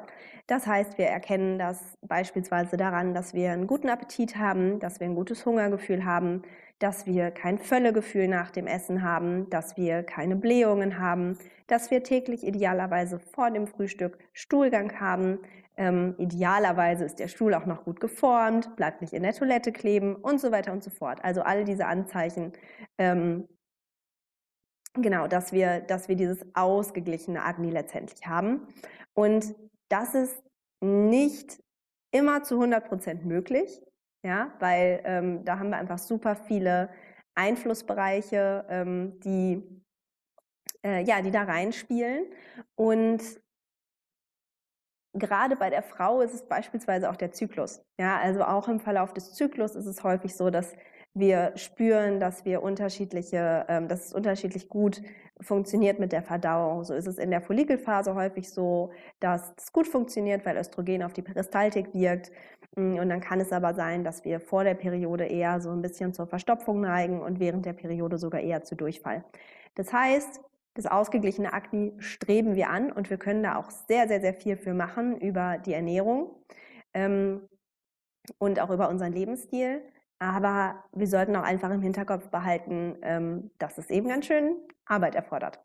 Das 0.48 0.66
heißt, 0.66 0.98
wir 0.98 1.06
erkennen 1.06 1.60
das 1.60 2.00
beispielsweise 2.02 2.78
daran, 2.78 3.14
dass 3.14 3.36
wir 3.36 3.52
einen 3.52 3.68
guten 3.68 3.90
Appetit 3.90 4.38
haben, 4.38 4.80
dass 4.80 5.00
wir 5.00 5.06
ein 5.06 5.14
gutes 5.14 5.46
Hungergefühl 5.46 6.04
haben, 6.04 6.42
dass 6.80 7.06
wir 7.06 7.32
kein 7.32 7.58
Völlegefühl 7.58 8.28
nach 8.28 8.52
dem 8.52 8.68
Essen 8.68 9.04
haben, 9.04 9.50
dass 9.50 9.78
wir 9.78 10.04
keine 10.04 10.36
Blähungen 10.36 11.00
haben, 11.00 11.38
dass 11.68 11.92
wir 11.92 12.04
täglich 12.04 12.46
idealerweise 12.46 13.20
vor 13.20 13.52
dem 13.52 13.68
Frühstück 13.68 14.18
Stuhlgang 14.34 15.00
haben. 15.00 15.40
Ähm, 15.78 16.16
idealerweise 16.18 17.06
ist 17.06 17.20
der 17.20 17.28
Stuhl 17.28 17.54
auch 17.54 17.66
noch 17.66 17.84
gut 17.84 18.00
geformt, 18.00 18.76
bleibt 18.76 19.02
nicht 19.02 19.14
in 19.14 19.24
der 19.24 19.34
Toilette 19.34 19.72
kleben 19.72 20.16
und 20.16 20.40
so 20.42 20.52
weiter 20.52 20.72
und 20.72 20.84
so 20.84 20.90
fort. 20.90 21.24
Also 21.24 21.42
all 21.42 21.64
diese 21.66 21.86
Anzeichen 21.86 22.54
ähm, 22.98 23.48
genau, 24.94 25.28
dass 25.28 25.52
wir, 25.52 25.82
dass 25.82 26.08
wir 26.08 26.16
dieses 26.16 26.46
ausgeglichene 26.56 27.44
Agni 27.44 27.70
letztendlich 27.70 28.26
haben. 28.26 28.68
Und 29.14 29.56
das 29.90 30.16
ist 30.16 30.42
nicht 30.82 31.62
immer 32.12 32.44
zu 32.44 32.56
100 32.56 32.88
Prozent 32.88 33.26
möglich, 33.26 33.82
ja, 34.24 34.54
weil 34.60 35.02
ähm, 35.06 35.46
da 35.46 35.60
haben 35.60 35.70
wir 35.70 35.78
einfach 35.78 35.98
super 35.98 36.36
viele 36.36 36.90
Einflussbereiche, 37.36 38.66
ähm, 38.70 39.20
die, 39.22 39.64
äh, 40.84 41.04
ja, 41.04 41.22
die 41.22 41.32
da 41.32 41.44
reinspielen. 41.44 42.26
Und 42.76 43.22
gerade 45.14 45.56
bei 45.56 45.70
der 45.70 45.84
Frau 45.84 46.22
ist 46.22 46.34
es 46.34 46.48
beispielsweise 46.48 47.10
auch 47.10 47.16
der 47.16 47.32
Zyklus. 47.32 47.82
Ja, 48.00 48.20
also 48.20 48.44
auch 48.44 48.68
im 48.68 48.80
Verlauf 48.80 49.14
des 49.14 49.34
Zyklus 49.34 49.76
ist 49.76 49.86
es 49.86 50.04
häufig 50.04 50.36
so, 50.36 50.50
dass 50.50 50.76
wir 51.14 51.54
spüren, 51.56 52.20
dass 52.20 52.46
wir 52.46 52.62
unterschiedliche, 52.62 53.66
ähm, 53.68 53.88
dass 53.88 54.08
es 54.08 54.14
unterschiedlich 54.14 54.70
gut 54.70 55.02
funktioniert 55.42 56.00
mit 56.00 56.12
der 56.12 56.22
Verdauung. 56.22 56.84
So 56.84 56.94
ist 56.94 57.08
es 57.08 57.18
in 57.18 57.32
der 57.32 57.42
Follikelphase 57.42 58.14
häufig 58.14 58.50
so, 58.50 58.92
dass 59.20 59.54
es 59.58 59.72
gut 59.72 59.88
funktioniert, 59.88 60.46
weil 60.46 60.58
Östrogen 60.58 61.04
auf 61.04 61.14
die 61.14 61.22
Peristaltik 61.22 61.94
wirkt. 61.94 62.32
Mm, 62.76 62.98
und 63.00 63.10
dann 63.10 63.22
kann 63.22 63.40
es 63.40 63.52
aber 63.52 63.74
sein, 63.74 64.04
dass 64.04 64.26
wir 64.26 64.40
vor 64.40 64.64
der 64.64 64.76
Periode 64.76 65.26
eher 65.26 65.62
so 65.62 65.72
ein 65.72 65.82
bisschen 65.82 66.14
zur 66.14 66.28
Verstopfung 66.28 66.82
neigen 66.82 67.22
und 67.22 67.40
während 67.40 67.66
der 67.66 67.74
Periode 67.74 68.18
sogar 68.18 68.42
eher 68.42 68.64
zu 68.64 68.76
Durchfall. 68.76 69.24
Das 69.76 69.94
heißt, 69.94 70.42
das 70.76 70.86
ausgeglichene 70.86 71.54
Akne 71.54 71.94
streben 72.00 72.56
wir 72.56 72.70
an 72.70 72.92
und 72.92 73.10
wir 73.10 73.18
können 73.18 73.44
da 73.44 73.58
auch 73.58 73.70
sehr, 73.72 74.08
sehr, 74.08 74.22
sehr 74.22 74.34
viel 74.34 74.56
für 74.56 74.74
machen 74.74 75.20
über 75.20 75.58
die 75.58 75.74
Ernährung 75.74 76.36
ähm, 76.94 77.48
und 78.38 78.60
auch 78.60 78.70
über 78.70 78.90
unseren 78.90 79.14
Lebensstil. 79.14 79.82
Aber 80.20 80.84
wir 80.94 81.08
sollten 81.08 81.36
auch 81.36 81.44
einfach 81.44 81.72
im 81.72 81.82
Hinterkopf 81.82 82.30
behalten, 82.30 82.98
ähm, 83.02 83.52
dass 83.58 83.78
es 83.78 83.90
eben 83.90 84.10
ganz 84.10 84.26
schön 84.26 84.58
Arbeit 84.86 85.16
erfordert. 85.16 85.60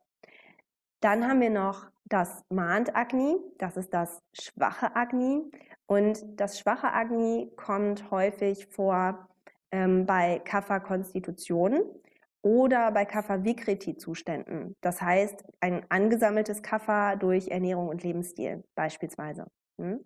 Dann 1.04 1.28
haben 1.28 1.42
wir 1.42 1.50
noch 1.50 1.86
das 2.06 2.46
Mahnt 2.48 2.96
Agni, 2.96 3.36
das 3.58 3.76
ist 3.76 3.92
das 3.92 4.22
schwache 4.32 4.96
Agni. 4.96 5.42
Und 5.84 6.40
das 6.40 6.58
schwache 6.58 6.94
Agni 6.94 7.52
kommt 7.56 8.10
häufig 8.10 8.68
vor 8.68 9.28
ähm, 9.70 10.06
bei 10.06 10.38
Kapha-Konstitutionen 10.46 11.82
oder 12.40 12.90
bei 12.90 13.04
Kapha-Vikriti-Zuständen. 13.04 14.76
Das 14.80 15.02
heißt, 15.02 15.44
ein 15.60 15.84
angesammeltes 15.90 16.62
Kapha 16.62 17.16
durch 17.16 17.48
Ernährung 17.48 17.88
und 17.88 18.02
Lebensstil 18.02 18.64
beispielsweise. 18.74 19.44
Hm? 19.78 20.02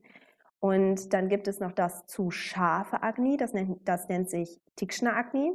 Und 0.58 1.12
dann 1.12 1.28
gibt 1.28 1.46
es 1.46 1.60
noch 1.60 1.70
das 1.70 2.06
zu 2.06 2.32
scharfe 2.32 3.04
Agni, 3.04 3.36
das 3.36 3.52
nennt, 3.52 3.86
das 3.86 4.08
nennt 4.08 4.30
sich 4.30 4.60
Tikshna 4.74 5.14
Agni. 5.14 5.52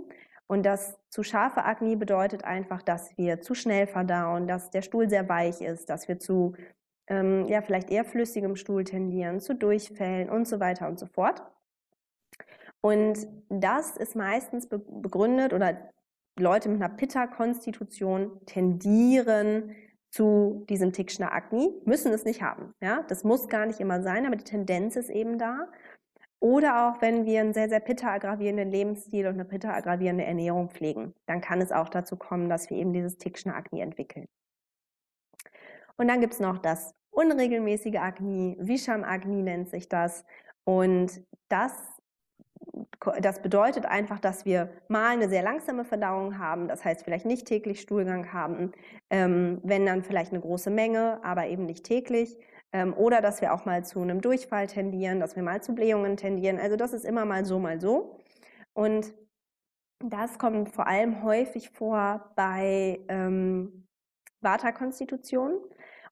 Und 0.54 0.62
das 0.68 1.00
zu 1.10 1.24
scharfe 1.24 1.66
Agni 1.66 1.96
bedeutet 1.96 2.44
einfach, 2.44 2.84
dass 2.84 3.18
wir 3.18 3.42
zu 3.42 3.56
schnell 3.56 3.88
verdauen, 3.88 4.48
dass 4.48 4.70
der 4.70 4.84
Stuhl 4.84 5.10
sehr 5.10 5.28
weich 5.28 5.62
ist, 5.62 5.90
dass 5.90 6.08
wir 6.08 6.20
zu 6.20 6.54
ähm, 7.08 7.48
ja, 7.48 7.64
vielleicht 7.64 7.90
eher 7.90 8.06
flüssigem 8.06 8.56
Stuhl 8.56 8.84
tendieren, 8.84 9.40
zu 9.40 9.56
Durchfällen 9.56 10.30
und 10.30 10.48
so 10.48 10.60
weiter 10.60 10.88
und 10.88 11.00
so 11.00 11.08
fort. 11.08 11.42
Und 12.82 13.26
das 13.50 13.98
ist 13.98 14.16
meistens 14.16 14.70
begründet 14.70 15.54
oder 15.54 15.90
Leute 16.38 16.70
mit 16.70 16.84
einer 16.84 16.94
Pitta-Konstitution 16.94 18.46
tendieren 18.46 19.76
zu 20.12 20.68
diesem 20.70 20.94
Tikshna 20.94 21.32
Agni, 21.32 21.74
müssen 21.86 22.14
es 22.14 22.26
nicht 22.26 22.44
haben. 22.44 22.76
Ja? 22.80 23.04
Das 23.08 23.24
muss 23.24 23.48
gar 23.48 23.66
nicht 23.66 23.80
immer 23.80 24.04
sein, 24.04 24.28
aber 24.28 24.36
die 24.36 24.44
Tendenz 24.44 24.98
ist 24.98 25.10
eben 25.10 25.40
da. 25.40 25.68
Oder 26.44 26.90
auch 26.90 27.02
wenn 27.02 27.26
wir 27.26 27.40
einen 27.40 27.54
sehr, 27.54 27.70
sehr 27.70 27.80
pitta-aggravierenden 27.80 28.70
Lebensstil 28.70 29.28
und 29.28 29.36
eine 29.36 29.46
pitta-aggravierende 29.46 30.26
Ernährung 30.26 30.70
pflegen, 30.70 31.14
dann 31.26 31.40
kann 31.40 31.62
es 31.62 31.72
auch 31.72 31.88
dazu 31.88 32.18
kommen, 32.18 32.50
dass 32.50 32.70
wir 32.70 32.76
eben 32.76 32.92
dieses 32.92 33.18
Tikshna 33.18 33.56
Agni 33.56 33.80
entwickeln. 33.80 34.28
Und 35.96 36.10
dann 36.10 36.20
gibt 36.20 36.34
es 36.34 36.42
noch 36.42 36.58
das 36.58 36.94
unregelmäßige 37.12 37.96
Agni, 37.96 38.58
Visham 38.60 39.06
Agni 39.06 39.42
nennt 39.42 39.70
sich 39.70 39.88
das. 39.88 40.26
Und 40.66 41.22
das 41.48 41.72
das 43.22 43.42
bedeutet 43.42 43.86
einfach, 43.86 44.20
dass 44.20 44.46
wir 44.46 44.70
mal 44.88 45.12
eine 45.12 45.30
sehr 45.30 45.44
langsame 45.44 45.84
Verdauung 45.84 46.40
haben, 46.40 46.68
das 46.68 46.84
heißt 46.86 47.04
vielleicht 47.04 47.26
nicht 47.26 47.46
täglich 47.46 47.82
Stuhlgang 47.82 48.32
haben, 48.32 48.72
ähm, 49.10 49.60
wenn 49.64 49.86
dann 49.86 50.04
vielleicht 50.04 50.32
eine 50.32 50.42
große 50.42 50.70
Menge, 50.70 51.20
aber 51.24 51.48
eben 51.48 51.66
nicht 51.66 51.84
täglich. 51.84 52.38
Ähm, 52.74 52.94
oder 52.96 53.22
dass 53.22 53.42
wir 53.42 53.54
auch 53.54 53.66
mal 53.66 53.86
zu 53.86 54.02
einem 54.02 54.20
Durchfall 54.22 54.68
tendieren, 54.68 55.20
dass 55.20 55.36
wir 55.36 55.44
mal 55.44 55.62
zu 55.62 55.74
Blähungen 55.76 56.18
tendieren. 56.18 56.60
Also 56.60 56.76
das 56.76 56.92
ist 56.92 57.06
immer 57.06 57.24
mal 57.24 57.46
so, 57.46 57.60
mal 57.60 57.80
so. 57.80 58.18
Und 58.74 59.14
das 60.00 60.38
kommt 60.40 60.70
vor 60.70 60.88
allem 60.88 61.24
häufig 61.24 61.70
vor 61.70 62.32
bei 62.36 63.00
ähm, 63.08 63.88
Vata-Konstitutionen 64.42 65.60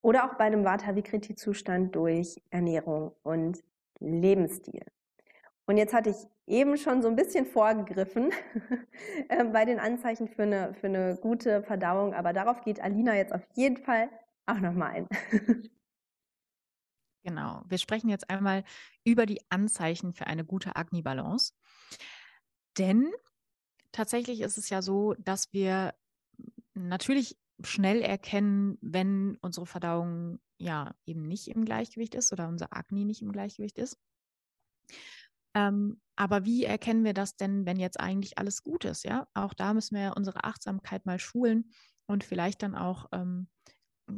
oder 0.02 0.26
auch 0.26 0.36
bei 0.36 0.46
einem 0.46 0.64
Vata-Vikriti-Zustand 0.64 1.96
durch 1.96 2.42
Ernährung 2.52 3.14
und 3.24 3.60
Lebensstil. 4.00 4.86
Und 5.66 5.78
jetzt 5.78 5.94
hatte 5.94 6.12
ich 6.12 6.28
eben 6.48 6.78
schon 6.78 7.02
so 7.02 7.08
ein 7.08 7.16
bisschen 7.16 7.46
vorgegriffen 7.46 8.32
äh, 9.30 9.44
bei 9.46 9.66
den 9.66 9.80
Anzeichen 9.80 10.28
für 10.28 10.44
eine, 10.44 10.74
für 10.74 10.88
eine 10.88 11.18
gute 11.22 11.64
Verdauung, 11.64 12.14
aber 12.14 12.34
darauf 12.34 12.62
geht 12.62 12.82
Alina 12.82 13.16
jetzt 13.16 13.34
auf 13.34 13.46
jeden 13.56 13.78
Fall 13.78 14.10
auch 14.46 14.60
nochmal 14.60 14.92
ein. 14.92 15.08
Genau, 17.24 17.64
wir 17.68 17.78
sprechen 17.78 18.10
jetzt 18.10 18.30
einmal 18.30 18.64
über 19.04 19.26
die 19.28 19.42
Anzeichen 19.50 20.14
für 20.14 20.26
eine 20.28 20.44
gute 20.46 20.76
Agni-Balance. 20.76 21.54
Denn 22.78 23.12
tatsächlich 23.92 24.42
ist 24.42 24.58
es 24.58 24.70
ja 24.70 24.82
so, 24.82 25.16
dass 25.20 25.54
wir 25.54 25.96
natürlich 26.76 27.38
schnell 27.64 28.02
erkennen, 28.02 28.78
wenn 28.82 29.38
unsere 29.42 29.68
Verdauung 29.68 30.40
ja 30.60 30.96
eben 31.06 31.24
nicht 31.24 31.50
im 31.50 31.66
Gleichgewicht 31.66 32.16
ist 32.16 32.34
oder 32.34 32.48
unser 32.50 32.76
Agni 32.76 33.06
nicht 33.06 33.22
im 33.22 33.32
Gleichgewicht 33.32 33.78
ist. 33.80 34.00
Ähm, 35.54 36.02
aber 36.16 36.46
wie 36.46 36.64
erkennen 36.66 37.04
wir 37.04 37.14
das 37.14 37.36
denn, 37.36 37.66
wenn 37.66 37.78
jetzt 37.78 38.00
eigentlich 38.00 38.38
alles 38.38 38.64
gut 38.64 38.86
ist? 38.86 39.04
Ja, 39.04 39.28
auch 39.34 39.54
da 39.54 39.74
müssen 39.74 39.96
wir 39.98 40.14
unsere 40.16 40.44
Achtsamkeit 40.44 41.06
mal 41.06 41.20
schulen 41.20 41.72
und 42.08 42.24
vielleicht 42.24 42.64
dann 42.64 42.76
auch 42.76 43.08
ähm, 43.12 43.50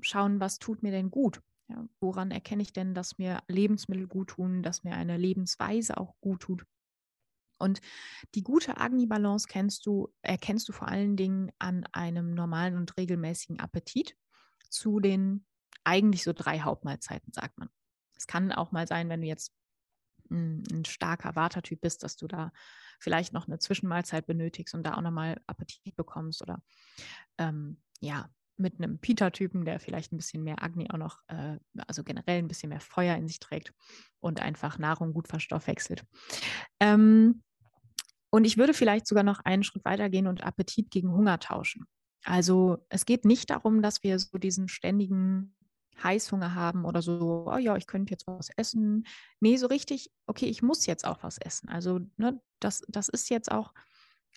schauen, 0.02 0.40
was 0.40 0.60
tut 0.60 0.84
mir 0.84 0.92
denn 0.92 1.12
gut? 1.12 1.42
Ja, 1.70 1.88
woran 2.00 2.32
erkenne 2.32 2.62
ich 2.62 2.74
denn, 2.74 2.94
dass 2.94 3.18
mir 3.18 3.42
Lebensmittel 3.48 4.08
gut 4.08 4.32
tun, 4.32 4.64
dass 4.64 4.84
mir 4.84 4.96
eine 4.96 5.18
Lebensweise 5.18 5.98
auch 5.98 6.16
gut 6.20 6.42
tut? 6.42 6.66
Und 7.58 7.80
die 8.36 8.44
gute 8.44 8.78
Agni-Balance 8.78 9.48
kennst 9.48 9.86
du, 9.86 10.14
erkennst 10.22 10.68
du 10.68 10.74
vor 10.74 10.90
allen 10.90 11.16
Dingen 11.16 11.52
an 11.60 11.86
einem 11.94 12.34
normalen 12.34 12.76
und 12.76 12.98
regelmäßigen 12.98 13.60
Appetit 13.60 14.18
zu 14.70 15.00
den 15.00 15.46
eigentlich 15.86 16.24
so 16.24 16.34
drei 16.34 16.60
Hauptmahlzeiten, 16.60 17.32
sagt 17.32 17.58
man. 17.58 17.70
Es 18.18 18.28
kann 18.28 18.52
auch 18.52 18.72
mal 18.72 18.88
sein, 18.88 19.10
wenn 19.10 19.22
du 19.22 19.28
jetzt 19.28 19.54
ein, 20.30 20.64
ein 20.72 20.86
starker 20.86 21.36
Watertyp 21.36 21.82
bist, 21.82 22.04
dass 22.04 22.16
du 22.16 22.28
da 22.28 22.52
vielleicht 23.00 23.34
noch 23.34 23.48
eine 23.48 23.60
Zwischenmahlzeit 23.60 24.26
benötigst 24.26 24.74
und 24.74 24.84
da 24.84 24.96
auch 24.96 25.02
nochmal 25.02 25.42
Appetit 25.48 25.96
bekommst 25.96 26.42
oder 26.42 26.62
ähm, 27.38 27.82
ja, 28.00 28.30
mit 28.58 28.78
einem 28.78 29.00
Pita-Typen, 29.00 29.66
der 29.66 29.80
vielleicht 29.80 30.12
ein 30.12 30.18
bisschen 30.18 30.44
mehr 30.44 30.64
Agni 30.64 30.90
auch 30.92 30.98
noch, 30.98 31.20
äh, 31.28 31.58
also 31.88 32.04
generell 32.04 32.40
ein 32.40 32.48
bisschen 32.48 32.70
mehr 32.70 32.80
Feuer 32.80 33.16
in 33.16 33.28
sich 33.28 33.40
trägt 33.40 33.74
und 34.20 34.42
einfach 34.42 34.78
Nahrung 34.78 35.14
gut 35.14 35.28
verstoffwechselt. 35.28 36.04
Ähm, 36.80 37.44
und 38.30 38.46
ich 38.46 38.58
würde 38.58 38.74
vielleicht 38.74 39.08
sogar 39.08 39.24
noch 39.24 39.40
einen 39.42 39.64
Schritt 39.64 39.86
weitergehen 39.86 40.28
und 40.28 40.44
Appetit 40.44 40.90
gegen 40.92 41.12
Hunger 41.12 41.40
tauschen. 41.40 41.86
Also 42.24 42.86
es 42.90 43.06
geht 43.06 43.26
nicht 43.26 43.50
darum, 43.50 43.82
dass 43.82 44.04
wir 44.04 44.18
so 44.18 44.38
diesen 44.38 44.68
ständigen 44.68 45.56
Heißhunger 46.02 46.56
haben 46.56 46.86
oder 46.86 47.02
so, 47.02 47.46
oh 47.48 47.58
ja, 47.58 47.76
ich 47.76 47.86
könnte 47.86 48.12
jetzt 48.12 48.26
was 48.28 48.50
essen. 48.58 49.06
Nee, 49.40 49.58
so 49.58 49.68
richtig, 49.68 50.12
okay, 50.26 50.48
ich 50.48 50.62
muss 50.62 50.86
jetzt 50.86 51.06
auch 51.06 51.22
was 51.22 51.38
essen. 51.38 51.70
Also, 51.70 52.00
ne, 52.18 52.42
das, 52.60 52.84
das 52.88 53.10
ist 53.10 53.30
jetzt 53.30 53.52
auch 53.52 53.74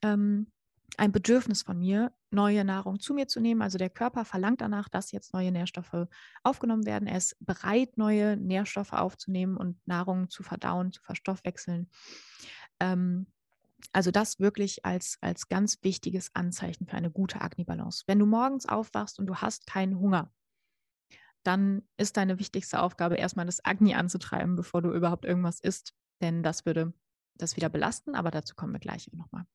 ähm, 0.02 0.48
ein 0.96 1.12
Bedürfnis 1.12 1.62
von 1.62 1.78
mir, 1.78 2.12
neue 2.30 2.64
Nahrung 2.64 3.00
zu 3.00 3.14
mir 3.14 3.28
zu 3.28 3.40
nehmen. 3.40 3.62
Also 3.62 3.78
der 3.78 3.90
Körper 3.90 4.24
verlangt 4.24 4.60
danach, 4.60 4.88
dass 4.88 5.12
jetzt 5.12 5.32
neue 5.32 5.52
Nährstoffe 5.52 6.06
aufgenommen 6.42 6.86
werden. 6.86 7.08
Er 7.08 7.18
ist 7.18 7.36
bereit, 7.40 7.98
neue 7.98 8.36
Nährstoffe 8.36 8.92
aufzunehmen 8.92 9.56
und 9.56 9.78
Nahrung 9.86 10.30
zu 10.30 10.42
verdauen, 10.42 10.92
zu 10.92 11.02
verstoffwechseln. 11.02 11.90
Ähm, 12.80 13.26
also 13.92 14.10
das 14.10 14.40
wirklich 14.40 14.84
als, 14.84 15.18
als 15.20 15.48
ganz 15.48 15.82
wichtiges 15.82 16.34
Anzeichen 16.34 16.86
für 16.86 16.96
eine 16.96 17.10
gute 17.10 17.40
Agni-Balance. 17.40 18.04
Wenn 18.06 18.18
du 18.18 18.26
morgens 18.26 18.66
aufwachst 18.66 19.18
und 19.18 19.26
du 19.26 19.36
hast 19.36 19.66
keinen 19.66 19.98
Hunger, 19.98 20.32
dann 21.42 21.82
ist 21.96 22.16
deine 22.16 22.38
wichtigste 22.38 22.80
Aufgabe 22.80 23.16
erstmal 23.16 23.46
das 23.46 23.64
Agni 23.64 23.94
anzutreiben, 23.94 24.56
bevor 24.56 24.82
du 24.82 24.90
überhaupt 24.92 25.24
irgendwas 25.24 25.60
isst. 25.60 25.94
Denn 26.20 26.42
das 26.42 26.66
würde 26.66 26.92
das 27.34 27.56
wieder 27.56 27.68
belasten, 27.68 28.14
aber 28.14 28.30
dazu 28.30 28.54
kommen 28.54 28.72
wir 28.72 28.80
gleich 28.80 29.10
nochmal. 29.12 29.46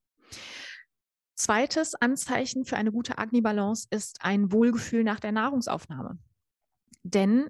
Zweites 1.41 1.95
Anzeichen 1.95 2.65
für 2.65 2.77
eine 2.77 2.91
gute 2.91 3.17
Agni-Balance 3.17 3.87
ist 3.89 4.23
ein 4.23 4.51
Wohlgefühl 4.51 5.03
nach 5.03 5.19
der 5.19 5.31
Nahrungsaufnahme. 5.31 6.19
Denn 7.01 7.49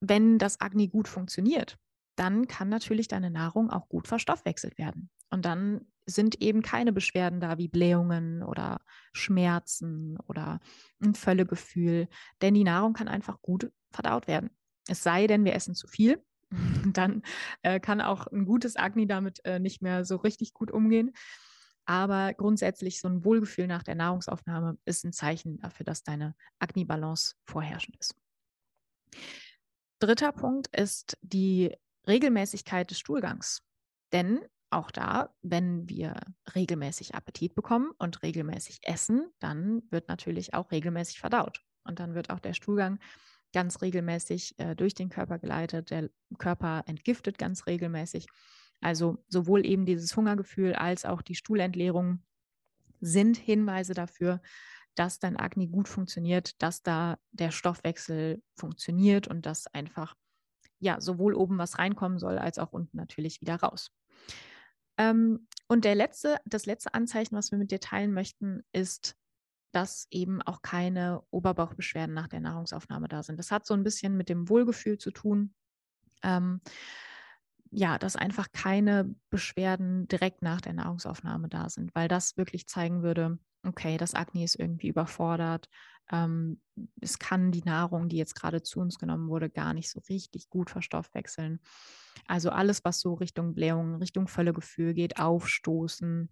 wenn 0.00 0.36
das 0.36 0.60
Agni 0.60 0.88
gut 0.88 1.08
funktioniert, 1.08 1.78
dann 2.16 2.48
kann 2.48 2.68
natürlich 2.68 3.08
deine 3.08 3.30
Nahrung 3.30 3.70
auch 3.70 3.88
gut 3.88 4.06
verstoffwechselt 4.08 4.76
werden. 4.76 5.08
Und 5.30 5.46
dann 5.46 5.86
sind 6.04 6.42
eben 6.42 6.60
keine 6.60 6.92
Beschwerden 6.92 7.40
da 7.40 7.56
wie 7.56 7.68
Blähungen 7.68 8.42
oder 8.42 8.82
Schmerzen 9.14 10.18
oder 10.26 10.60
ein 11.02 11.14
Völlegefühl, 11.14 12.08
denn 12.42 12.52
die 12.52 12.64
Nahrung 12.64 12.92
kann 12.92 13.08
einfach 13.08 13.40
gut 13.40 13.72
verdaut 13.90 14.26
werden. 14.26 14.50
Es 14.86 15.02
sei 15.02 15.26
denn, 15.26 15.46
wir 15.46 15.54
essen 15.54 15.74
zu 15.74 15.88
viel, 15.88 16.22
dann 16.92 17.22
äh, 17.62 17.80
kann 17.80 18.02
auch 18.02 18.26
ein 18.26 18.44
gutes 18.44 18.76
Agni 18.76 19.06
damit 19.06 19.42
äh, 19.46 19.60
nicht 19.60 19.80
mehr 19.80 20.04
so 20.04 20.16
richtig 20.16 20.52
gut 20.52 20.70
umgehen. 20.70 21.12
Aber 21.90 22.34
grundsätzlich 22.34 23.00
so 23.00 23.08
ein 23.08 23.24
Wohlgefühl 23.24 23.66
nach 23.66 23.82
der 23.82 23.96
Nahrungsaufnahme 23.96 24.78
ist 24.84 25.04
ein 25.04 25.12
Zeichen 25.12 25.58
dafür, 25.58 25.82
dass 25.82 26.04
deine 26.04 26.36
Agni-Balance 26.60 27.34
vorherrschend 27.46 27.96
ist. 27.96 28.14
Dritter 29.98 30.30
Punkt 30.30 30.68
ist 30.68 31.18
die 31.20 31.74
Regelmäßigkeit 32.06 32.88
des 32.88 33.00
Stuhlgangs. 33.00 33.64
Denn 34.12 34.38
auch 34.70 34.92
da, 34.92 35.34
wenn 35.42 35.88
wir 35.88 36.14
regelmäßig 36.54 37.16
Appetit 37.16 37.56
bekommen 37.56 37.90
und 37.98 38.22
regelmäßig 38.22 38.78
essen, 38.84 39.28
dann 39.40 39.82
wird 39.90 40.06
natürlich 40.06 40.54
auch 40.54 40.70
regelmäßig 40.70 41.18
verdaut. 41.18 41.64
Und 41.82 41.98
dann 41.98 42.14
wird 42.14 42.30
auch 42.30 42.38
der 42.38 42.54
Stuhlgang 42.54 43.00
ganz 43.52 43.82
regelmäßig 43.82 44.56
äh, 44.60 44.76
durch 44.76 44.94
den 44.94 45.08
Körper 45.08 45.40
geleitet. 45.40 45.90
Der 45.90 46.08
Körper 46.38 46.84
entgiftet 46.86 47.36
ganz 47.36 47.66
regelmäßig. 47.66 48.28
Also 48.80 49.22
sowohl 49.28 49.66
eben 49.66 49.84
dieses 49.84 50.16
Hungergefühl 50.16 50.74
als 50.74 51.04
auch 51.04 51.22
die 51.22 51.34
Stuhlentleerung 51.34 52.22
sind 53.00 53.36
Hinweise 53.36 53.94
dafür, 53.94 54.40
dass 54.94 55.18
dein 55.18 55.36
Agni 55.38 55.68
gut 55.68 55.88
funktioniert, 55.88 56.60
dass 56.62 56.82
da 56.82 57.18
der 57.30 57.50
Stoffwechsel 57.50 58.42
funktioniert 58.56 59.28
und 59.28 59.46
dass 59.46 59.66
einfach 59.68 60.16
ja 60.78 61.00
sowohl 61.00 61.34
oben 61.34 61.58
was 61.58 61.78
reinkommen 61.78 62.18
soll, 62.18 62.38
als 62.38 62.58
auch 62.58 62.72
unten 62.72 62.96
natürlich 62.96 63.40
wieder 63.40 63.56
raus. 63.56 63.92
Ähm, 64.98 65.46
und 65.68 65.84
der 65.84 65.94
letzte, 65.94 66.38
das 66.44 66.66
letzte 66.66 66.94
Anzeichen, 66.94 67.36
was 67.36 67.50
wir 67.50 67.58
mit 67.58 67.70
dir 67.70 67.80
teilen 67.80 68.12
möchten, 68.12 68.62
ist, 68.72 69.16
dass 69.72 70.08
eben 70.10 70.42
auch 70.42 70.62
keine 70.62 71.22
Oberbauchbeschwerden 71.30 72.14
nach 72.14 72.28
der 72.28 72.40
Nahrungsaufnahme 72.40 73.08
da 73.08 73.22
sind. 73.22 73.38
Das 73.38 73.50
hat 73.50 73.66
so 73.66 73.74
ein 73.74 73.84
bisschen 73.84 74.16
mit 74.16 74.28
dem 74.28 74.48
Wohlgefühl 74.48 74.98
zu 74.98 75.10
tun. 75.12 75.54
Ähm, 76.22 76.60
ja, 77.70 77.98
dass 77.98 78.16
einfach 78.16 78.50
keine 78.52 79.14
Beschwerden 79.30 80.08
direkt 80.08 80.42
nach 80.42 80.60
der 80.60 80.72
Nahrungsaufnahme 80.72 81.48
da 81.48 81.68
sind, 81.68 81.94
weil 81.94 82.08
das 82.08 82.36
wirklich 82.36 82.66
zeigen 82.66 83.02
würde, 83.02 83.38
okay, 83.64 83.96
das 83.96 84.14
Akne 84.14 84.44
ist 84.44 84.56
irgendwie 84.56 84.88
überfordert. 84.88 85.68
Ähm, 86.10 86.60
es 87.00 87.18
kann 87.18 87.52
die 87.52 87.62
Nahrung, 87.62 88.08
die 88.08 88.16
jetzt 88.16 88.34
gerade 88.34 88.62
zu 88.62 88.80
uns 88.80 88.98
genommen 88.98 89.28
wurde, 89.28 89.50
gar 89.50 89.74
nicht 89.74 89.90
so 89.90 90.00
richtig 90.08 90.48
gut 90.48 90.70
verstoffwechseln. 90.70 91.60
Also 92.26 92.50
alles, 92.50 92.84
was 92.84 93.00
so 93.00 93.14
Richtung 93.14 93.54
Blähung, 93.54 93.96
Richtung 93.96 94.26
Völlegefühl 94.26 94.94
geht, 94.94 95.18
aufstoßen. 95.18 96.28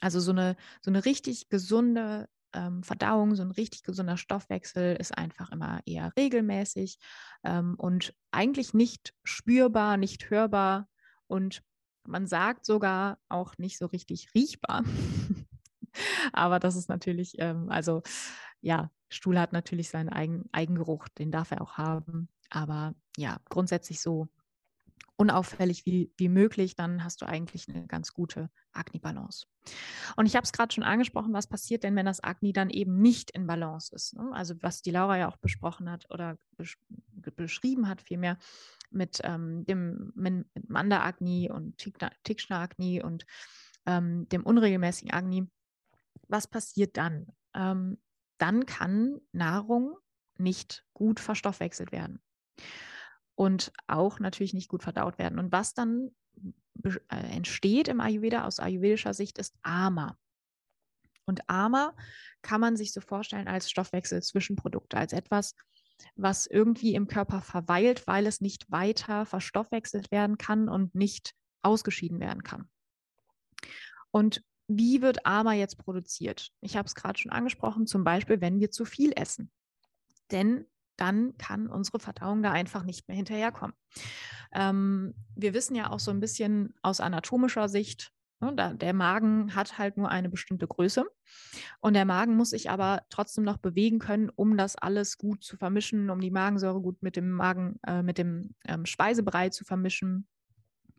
Also 0.00 0.20
so 0.20 0.30
eine, 0.30 0.56
so 0.80 0.90
eine 0.90 1.04
richtig 1.04 1.48
gesunde 1.48 2.28
ähm, 2.54 2.82
Verdauung, 2.82 3.34
so 3.34 3.42
ein 3.42 3.50
richtig 3.50 3.82
gesunder 3.82 4.16
Stoffwechsel 4.16 4.96
ist 4.96 5.16
einfach 5.16 5.50
immer 5.50 5.80
eher 5.86 6.12
regelmäßig 6.16 6.98
ähm, 7.44 7.74
und 7.76 8.14
eigentlich 8.30 8.74
nicht 8.74 9.14
spürbar, 9.24 9.96
nicht 9.96 10.30
hörbar 10.30 10.88
und 11.26 11.62
man 12.06 12.26
sagt 12.26 12.64
sogar 12.64 13.18
auch 13.28 13.58
nicht 13.58 13.78
so 13.78 13.86
richtig 13.86 14.34
riechbar. 14.34 14.82
Aber 16.32 16.58
das 16.58 16.76
ist 16.76 16.88
natürlich, 16.88 17.34
ähm, 17.38 17.68
also 17.70 18.02
ja, 18.60 18.90
Stuhl 19.10 19.38
hat 19.38 19.52
natürlich 19.52 19.88
seinen 19.88 20.08
eigenen 20.08 20.48
Eigengeruch, 20.52 21.08
den 21.08 21.30
darf 21.30 21.50
er 21.50 21.62
auch 21.62 21.78
haben. 21.78 22.28
Aber 22.50 22.94
ja, 23.16 23.38
grundsätzlich 23.48 24.00
so 24.00 24.28
unauffällig 25.18 25.84
wie, 25.84 26.12
wie 26.16 26.28
möglich, 26.28 26.76
dann 26.76 27.02
hast 27.02 27.20
du 27.20 27.26
eigentlich 27.26 27.68
eine 27.68 27.86
ganz 27.88 28.12
gute 28.12 28.50
Agni-Balance. 28.72 29.46
Und 30.16 30.26
ich 30.26 30.36
habe 30.36 30.44
es 30.44 30.52
gerade 30.52 30.72
schon 30.72 30.84
angesprochen, 30.84 31.34
was 31.34 31.48
passiert 31.48 31.82
denn, 31.82 31.96
wenn 31.96 32.06
das 32.06 32.22
Agni 32.22 32.52
dann 32.52 32.70
eben 32.70 33.02
nicht 33.02 33.32
in 33.32 33.46
Balance 33.46 33.94
ist? 33.94 34.14
Ne? 34.14 34.30
Also 34.32 34.54
was 34.60 34.80
die 34.80 34.92
Laura 34.92 35.18
ja 35.18 35.28
auch 35.28 35.36
besprochen 35.36 35.90
hat 35.90 36.06
oder 36.10 36.38
besch 36.56 36.78
beschrieben 37.34 37.88
hat 37.88 38.00
vielmehr 38.00 38.38
mit 38.90 39.20
ähm, 39.24 39.66
dem 39.66 40.12
mit 40.14 40.46
Manda-Agni 40.68 41.50
und 41.50 41.76
Tikshna-Agni 42.22 43.02
und 43.02 43.26
ähm, 43.86 44.28
dem 44.28 44.46
unregelmäßigen 44.46 45.12
Agni. 45.12 45.50
Was 46.28 46.46
passiert 46.46 46.96
dann? 46.96 47.26
Ähm, 47.54 47.98
dann 48.38 48.66
kann 48.66 49.20
Nahrung 49.32 49.96
nicht 50.38 50.86
gut 50.94 51.18
verstoffwechselt 51.18 51.90
werden 51.90 52.22
und 53.38 53.72
auch 53.86 54.18
natürlich 54.18 54.52
nicht 54.52 54.68
gut 54.68 54.82
verdaut 54.82 55.16
werden. 55.16 55.38
Und 55.38 55.52
was 55.52 55.72
dann 55.72 56.10
äh, 56.82 56.98
entsteht 57.08 57.86
im 57.86 58.00
Ayurveda 58.00 58.44
aus 58.44 58.58
ayurvedischer 58.58 59.14
Sicht 59.14 59.38
ist 59.38 59.54
Ama. 59.62 60.18
Und 61.24 61.48
Ama 61.48 61.94
kann 62.42 62.60
man 62.60 62.76
sich 62.76 62.92
so 62.92 63.00
vorstellen 63.00 63.46
als 63.46 63.70
Stoffwechsel-Zwischenprodukt, 63.70 64.96
als 64.96 65.12
etwas, 65.12 65.54
was 66.16 66.46
irgendwie 66.46 66.94
im 66.94 67.06
Körper 67.06 67.40
verweilt, 67.40 68.08
weil 68.08 68.26
es 68.26 68.40
nicht 68.40 68.72
weiter 68.72 69.24
verstoffwechselt 69.24 70.10
werden 70.10 70.36
kann 70.36 70.68
und 70.68 70.96
nicht 70.96 71.32
ausgeschieden 71.62 72.18
werden 72.18 72.42
kann. 72.42 72.68
Und 74.10 74.42
wie 74.66 75.00
wird 75.00 75.26
Ama 75.26 75.52
jetzt 75.52 75.78
produziert? 75.78 76.50
Ich 76.60 76.76
habe 76.76 76.86
es 76.86 76.96
gerade 76.96 77.20
schon 77.20 77.30
angesprochen, 77.30 77.86
zum 77.86 78.02
Beispiel, 78.02 78.40
wenn 78.40 78.58
wir 78.58 78.72
zu 78.72 78.84
viel 78.84 79.12
essen. 79.14 79.52
Denn 80.32 80.66
dann 80.98 81.36
kann 81.38 81.68
unsere 81.68 82.00
Verdauung 82.00 82.42
da 82.42 82.52
einfach 82.52 82.84
nicht 82.84 83.08
mehr 83.08 83.16
hinterherkommen. 83.16 83.74
Ähm, 84.52 85.14
wir 85.34 85.54
wissen 85.54 85.74
ja 85.74 85.90
auch 85.90 86.00
so 86.00 86.10
ein 86.10 86.20
bisschen 86.20 86.74
aus 86.82 87.00
anatomischer 87.00 87.68
Sicht, 87.68 88.12
ne, 88.40 88.76
der 88.76 88.92
Magen 88.92 89.54
hat 89.54 89.78
halt 89.78 89.96
nur 89.96 90.10
eine 90.10 90.28
bestimmte 90.28 90.66
Größe 90.66 91.04
und 91.80 91.94
der 91.94 92.04
Magen 92.04 92.36
muss 92.36 92.50
sich 92.50 92.70
aber 92.70 93.02
trotzdem 93.10 93.44
noch 93.44 93.58
bewegen 93.58 93.98
können, 93.98 94.30
um 94.30 94.56
das 94.56 94.76
alles 94.76 95.18
gut 95.18 95.44
zu 95.44 95.56
vermischen, 95.56 96.10
um 96.10 96.20
die 96.20 96.30
Magensäure 96.30 96.80
gut 96.80 97.02
mit 97.02 97.16
dem 97.16 97.30
Magen, 97.30 97.78
äh, 97.86 98.02
mit 98.02 98.18
dem 98.18 98.54
ähm, 98.66 98.86
Speisebrei 98.86 99.50
zu 99.50 99.64
vermischen. 99.64 100.26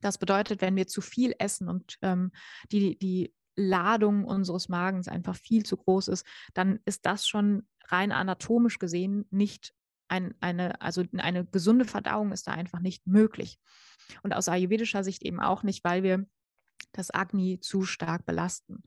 Das 0.01 0.17
bedeutet, 0.17 0.61
wenn 0.61 0.75
wir 0.75 0.87
zu 0.87 1.01
viel 1.01 1.33
essen 1.39 1.67
und 1.67 1.97
ähm, 2.01 2.31
die, 2.71 2.97
die 2.97 3.33
Ladung 3.55 4.23
unseres 4.23 4.69
Magens 4.69 5.09
einfach 5.09 5.35
viel 5.35 5.63
zu 5.65 5.75
groß 5.75 6.07
ist, 6.07 6.25
dann 6.53 6.79
ist 6.85 7.05
das 7.05 7.27
schon 7.27 7.67
rein 7.87 8.11
anatomisch 8.11 8.79
gesehen 8.79 9.25
nicht 9.31 9.73
ein, 10.09 10.35
eine, 10.41 10.81
also 10.81 11.03
eine 11.17 11.45
gesunde 11.45 11.85
Verdauung 11.85 12.31
ist 12.31 12.47
da 12.47 12.51
einfach 12.51 12.79
nicht 12.79 13.05
möglich. 13.07 13.59
Und 14.23 14.33
aus 14.33 14.49
ayurvedischer 14.49 15.03
Sicht 15.03 15.23
eben 15.23 15.39
auch 15.39 15.63
nicht, 15.63 15.83
weil 15.83 16.03
wir 16.03 16.25
das 16.93 17.13
Agni 17.13 17.59
zu 17.59 17.83
stark 17.83 18.25
belasten. 18.25 18.83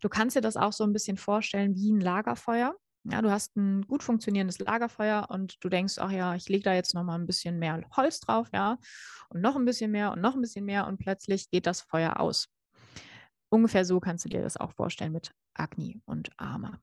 Du 0.00 0.08
kannst 0.08 0.36
dir 0.36 0.40
das 0.40 0.56
auch 0.56 0.72
so 0.72 0.84
ein 0.84 0.92
bisschen 0.92 1.16
vorstellen 1.16 1.74
wie 1.74 1.92
ein 1.92 2.00
Lagerfeuer. 2.00 2.74
Ja, 3.04 3.20
du 3.20 3.30
hast 3.30 3.56
ein 3.56 3.82
gut 3.82 4.02
funktionierendes 4.02 4.60
Lagerfeuer 4.60 5.26
und 5.28 5.62
du 5.62 5.68
denkst, 5.68 5.98
ach 5.98 6.12
ja, 6.12 6.36
ich 6.36 6.48
lege 6.48 6.62
da 6.62 6.74
jetzt 6.74 6.94
noch 6.94 7.02
mal 7.02 7.16
ein 7.16 7.26
bisschen 7.26 7.58
mehr 7.58 7.82
Holz 7.96 8.20
drauf, 8.20 8.48
ja, 8.52 8.78
und 9.28 9.40
noch 9.40 9.56
ein 9.56 9.64
bisschen 9.64 9.90
mehr 9.90 10.12
und 10.12 10.20
noch 10.20 10.36
ein 10.36 10.40
bisschen 10.40 10.64
mehr 10.64 10.86
und 10.86 10.98
plötzlich 10.98 11.50
geht 11.50 11.66
das 11.66 11.80
Feuer 11.80 12.20
aus. 12.20 12.48
Ungefähr 13.48 13.84
so 13.84 13.98
kannst 13.98 14.24
du 14.24 14.28
dir 14.28 14.40
das 14.40 14.56
auch 14.56 14.72
vorstellen 14.72 15.12
mit 15.12 15.32
Agni 15.54 16.00
und 16.04 16.30
Ama. 16.38 16.80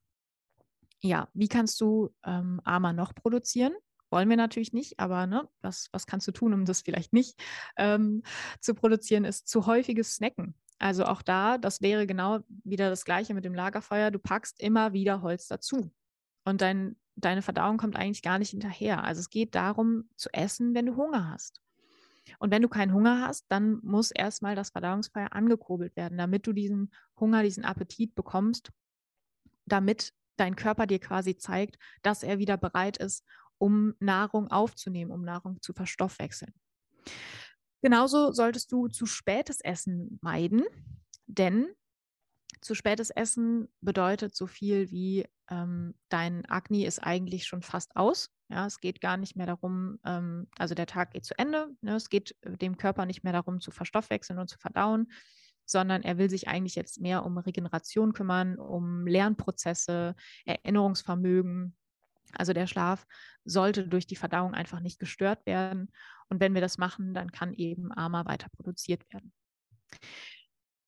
Ja, 1.02 1.30
wie 1.34 1.48
kannst 1.48 1.80
du 1.82 2.10
ähm, 2.26 2.60
Ama 2.64 2.94
noch 2.94 3.16
produzieren? 3.16 3.74
Wollen 4.12 4.30
wir 4.30 4.38
natürlich 4.38 4.74
nicht, 4.74 5.00
aber 5.00 5.28
ne, 5.28 5.48
was, 5.62 5.88
was 5.92 6.08
kannst 6.08 6.28
du 6.28 6.32
tun, 6.32 6.54
um 6.54 6.66
das 6.66 6.82
vielleicht 6.82 7.14
nicht 7.14 7.40
ähm, 7.78 8.24
zu 8.60 8.74
produzieren, 8.74 9.24
ist 9.24 9.48
zu 9.48 9.66
häufiges 9.66 10.16
Snacken. 10.16 10.56
Also 10.80 11.06
auch 11.06 11.22
da, 11.22 11.58
das 11.58 11.82
wäre 11.82 12.08
genau 12.08 12.40
wieder 12.64 12.90
das 12.90 13.06
gleiche 13.06 13.34
mit 13.34 13.46
dem 13.46 13.54
Lagerfeuer. 13.54 14.12
Du 14.12 14.20
packst 14.20 14.60
immer 14.62 14.94
wieder 14.94 15.22
Holz 15.22 15.48
dazu. 15.48 15.92
Und 16.46 16.62
dein, 16.62 16.96
deine 17.16 17.42
Verdauung 17.42 17.78
kommt 17.78 17.98
eigentlich 17.98 18.22
gar 18.22 18.40
nicht 18.40 18.52
hinterher. 18.52 19.04
Also 19.04 19.20
es 19.20 19.30
geht 19.30 19.56
darum 19.56 20.10
zu 20.16 20.30
essen, 20.34 20.74
wenn 20.74 20.86
du 20.86 20.96
Hunger 20.96 21.30
hast. 21.30 21.62
Und 22.40 22.52
wenn 22.52 22.62
du 22.62 22.70
keinen 22.70 22.94
Hunger 22.94 23.28
hast, 23.28 23.46
dann 23.50 23.80
muss 23.84 24.12
erstmal 24.12 24.56
das 24.56 24.70
Verdauungsfeuer 24.70 25.34
angekurbelt 25.34 25.96
werden, 25.96 26.18
damit 26.18 26.48
du 26.48 26.54
diesen 26.54 26.92
Hunger, 27.20 27.44
diesen 27.44 27.66
Appetit 27.66 28.16
bekommst, 28.16 28.72
damit 29.66 30.14
dein 30.39 30.56
Körper 30.56 30.88
dir 30.88 30.99
quasi 30.99 31.38
zeigt, 31.38 31.78
dass 32.02 32.23
er 32.23 32.39
wieder 32.39 32.58
bereit 32.58 32.97
ist, 32.97 33.25
um 33.58 33.93
Nahrung 33.99 34.49
aufzunehmen, 34.49 35.12
um 35.12 35.23
Nahrung 35.23 35.62
zu 35.62 35.73
verstoffwechseln. 35.73 36.54
Genauso 37.82 38.32
solltest 38.32 38.71
du 38.71 38.88
zu 38.88 39.06
spätes 39.06 39.62
Essen 39.62 40.19
meiden. 40.21 40.63
Denn 41.28 41.67
zu 42.62 42.75
spätes 42.75 43.10
Essen 43.10 43.69
bedeutet 43.82 44.36
so 44.36 44.47
viel 44.47 44.91
wie 44.91 45.25
ähm, 45.49 45.95
dein 46.10 46.45
Agni 46.45 46.86
ist 46.86 46.99
eigentlich 46.99 47.45
schon 47.45 47.62
fast 47.62 47.95
aus. 47.95 48.30
Ja, 48.49 48.65
es 48.65 48.80
geht 48.80 48.99
gar 48.99 49.17
nicht 49.17 49.36
mehr 49.36 49.45
darum, 49.45 49.99
ähm, 50.06 50.47
also 50.58 50.75
der 50.75 50.88
Tag 50.88 51.12
geht 51.12 51.25
zu 51.25 51.38
Ende. 51.38 51.69
Ne? 51.82 51.95
Es 51.95 52.10
geht 52.10 52.36
dem 52.43 52.78
Körper 52.78 53.06
nicht 53.06 53.23
mehr 53.23 53.34
darum, 53.34 53.62
zu 53.62 53.71
verstoffwechseln 53.71 54.39
und 54.39 54.49
zu 54.49 54.58
verdauen, 54.58 55.12
sondern 55.70 56.04
er 56.04 56.18
will 56.18 56.30
sich 56.30 56.48
eigentlich 56.48 56.76
jetzt 56.76 57.00
mehr 57.02 57.26
um 57.26 57.38
Regeneration 57.38 58.14
kümmern, 58.14 58.58
um 58.58 59.06
Lernprozesse, 59.08 60.16
Erinnerungsvermögen. 60.46 61.76
Also 62.34 62.54
der 62.54 62.68
Schlaf 62.68 63.06
sollte 63.44 63.88
durch 63.88 64.08
die 64.08 64.16
Verdauung 64.16 64.54
einfach 64.54 64.80
nicht 64.80 65.00
gestört 65.00 65.46
werden. 65.46 65.92
Und 66.30 66.40
wenn 66.40 66.54
wir 66.54 66.62
das 66.62 66.78
machen, 66.78 67.14
dann 67.14 67.32
kann 67.32 67.54
eben 67.54 67.92
AMA 67.92 68.26
weiter 68.26 68.50
produziert 68.56 69.02
werden. 69.12 69.34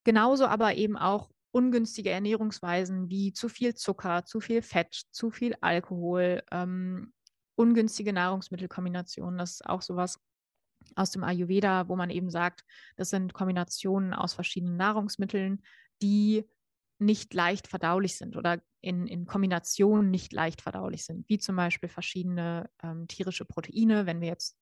Genauso 0.04 0.46
aber 0.46 0.76
eben 0.76 0.98
auch 0.98 1.32
ungünstige 1.52 2.12
Ernährungsweisen 2.12 3.10
wie 3.10 3.34
zu 3.34 3.50
viel 3.50 3.76
Zucker, 3.76 4.26
zu 4.26 4.40
viel 4.40 4.62
Fett, 4.62 4.94
zu 5.12 5.32
viel 5.32 5.56
Alkohol, 5.62 6.44
ähm, 6.52 7.14
ungünstige 7.56 8.14
Nahrungsmittelkombinationen. 8.14 9.38
Das 9.38 9.52
ist 9.52 9.66
auch 9.66 9.82
sowas 9.82 10.20
aus 10.96 11.12
dem 11.12 11.24
Ayurveda, 11.24 11.88
wo 11.88 11.96
man 11.96 12.10
eben 12.10 12.30
sagt, 12.30 12.64
das 12.96 13.10
sind 13.10 13.34
Kombinationen 13.34 14.14
aus 14.14 14.34
verschiedenen 14.34 14.78
Nahrungsmitteln, 14.78 15.64
die 16.02 16.46
nicht 17.00 17.34
leicht 17.34 17.68
verdaulich 17.68 18.18
sind 18.18 18.36
oder 18.36 18.62
in, 18.82 19.08
in 19.08 19.26
Kombination 19.26 20.12
nicht 20.12 20.34
leicht 20.34 20.62
verdaulich 20.62 21.06
sind, 21.06 21.28
wie 21.30 21.40
zum 21.40 21.56
Beispiel 21.56 21.90
verschiedene 21.90 22.70
ähm, 22.84 23.08
tierische 23.08 23.46
Proteine, 23.46 24.06
wenn 24.06 24.22
wir 24.22 24.28
jetzt 24.28 24.60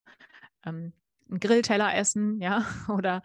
ähm, 0.66 0.94
einen 1.30 1.40
Grillteller 1.40 1.96
essen, 1.96 2.40
ja, 2.42 2.66
oder 2.88 3.22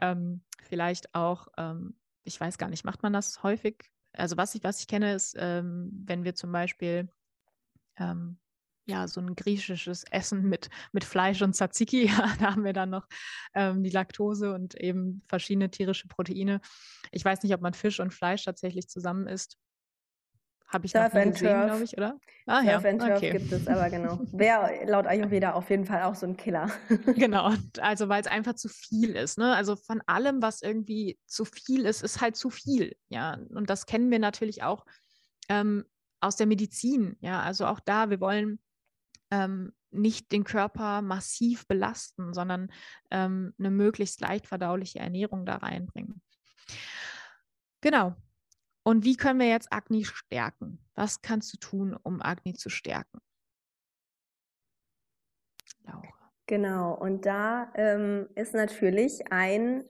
ähm, 0.00 0.42
vielleicht 0.62 1.14
auch 1.14 1.48
ähm, 1.56 1.96
ich 2.24 2.40
weiß 2.40 2.58
gar 2.58 2.68
nicht, 2.68 2.84
macht 2.84 3.02
man 3.02 3.12
das 3.12 3.42
häufig? 3.42 3.90
Also 4.12 4.36
was 4.36 4.54
ich, 4.54 4.62
was 4.62 4.80
ich 4.80 4.86
kenne, 4.86 5.14
ist, 5.14 5.34
ähm, 5.38 5.90
wenn 6.04 6.24
wir 6.24 6.34
zum 6.34 6.52
Beispiel 6.52 7.10
ähm, 7.96 8.38
ja, 8.86 9.06
so 9.06 9.20
ein 9.20 9.36
griechisches 9.36 10.04
Essen 10.10 10.48
mit, 10.48 10.68
mit 10.92 11.04
Fleisch 11.04 11.42
und 11.42 11.54
Tzatziki, 11.54 12.06
ja, 12.06 12.32
da 12.40 12.52
haben 12.52 12.64
wir 12.64 12.72
dann 12.72 12.90
noch 12.90 13.06
ähm, 13.54 13.82
die 13.82 13.90
Laktose 13.90 14.54
und 14.54 14.74
eben 14.74 15.22
verschiedene 15.28 15.70
tierische 15.70 16.08
Proteine. 16.08 16.60
Ich 17.10 17.24
weiß 17.24 17.42
nicht, 17.42 17.54
ob 17.54 17.60
man 17.60 17.74
Fisch 17.74 18.00
und 18.00 18.12
Fleisch 18.12 18.44
tatsächlich 18.44 18.88
zusammen 18.88 19.26
isst. 19.26 19.56
Habe 20.72 20.86
ich 20.86 20.92
Surf 20.92 21.12
noch 21.12 21.24
nie 21.24 21.32
gesehen, 21.32 21.66
glaube 21.66 21.84
ich, 21.84 21.98
oder? 21.98 22.18
Ah, 22.46 22.62
Surf 22.62 22.84
ja. 22.84 22.90
and 22.90 23.00
Turf 23.00 23.16
okay. 23.18 23.32
gibt 23.32 23.52
es, 23.52 23.68
aber 23.68 23.90
genau. 23.90 24.18
Wäre 24.32 24.86
laut 24.86 25.06
Ayurveda 25.06 25.52
auf 25.52 25.68
jeden 25.68 25.84
Fall 25.84 26.02
auch 26.02 26.14
so 26.14 26.24
ein 26.24 26.36
Killer. 26.38 26.70
genau, 27.14 27.52
also 27.78 28.08
weil 28.08 28.22
es 28.22 28.26
einfach 28.26 28.54
zu 28.54 28.70
viel 28.70 29.10
ist. 29.10 29.36
Ne? 29.36 29.54
Also 29.54 29.76
von 29.76 30.00
allem, 30.06 30.40
was 30.40 30.62
irgendwie 30.62 31.18
zu 31.26 31.44
viel 31.44 31.84
ist, 31.84 32.02
ist 32.02 32.22
halt 32.22 32.36
zu 32.36 32.48
viel. 32.48 32.96
Ja, 33.10 33.38
und 33.50 33.68
das 33.68 33.84
kennen 33.84 34.10
wir 34.10 34.18
natürlich 34.18 34.62
auch 34.62 34.86
ähm, 35.50 35.84
aus 36.20 36.36
der 36.36 36.46
Medizin. 36.46 37.16
Ja, 37.20 37.42
also 37.42 37.66
auch 37.66 37.80
da, 37.80 38.08
wir 38.08 38.20
wollen 38.20 38.58
ähm, 39.32 39.72
nicht 39.90 40.30
den 40.30 40.44
Körper 40.44 41.02
massiv 41.02 41.66
belasten, 41.66 42.34
sondern 42.34 42.70
ähm, 43.10 43.54
eine 43.58 43.70
möglichst 43.70 44.20
leicht 44.20 44.46
verdauliche 44.46 45.00
Ernährung 45.00 45.46
da 45.46 45.56
reinbringen. 45.56 46.22
Genau, 47.80 48.14
und 48.84 49.04
wie 49.04 49.16
können 49.16 49.40
wir 49.40 49.48
jetzt 49.48 49.72
Agni 49.72 50.04
stärken? 50.04 50.78
Was 50.94 51.22
kannst 51.22 51.52
du 51.52 51.58
tun, 51.58 51.96
um 52.02 52.20
Agni 52.20 52.54
zu 52.54 52.68
stärken? 52.68 53.20
Laura. 55.84 56.32
Genau, 56.46 56.94
und 56.94 57.24
da 57.24 57.72
ähm, 57.74 58.28
ist 58.34 58.54
natürlich 58.54 59.32
ein 59.32 59.84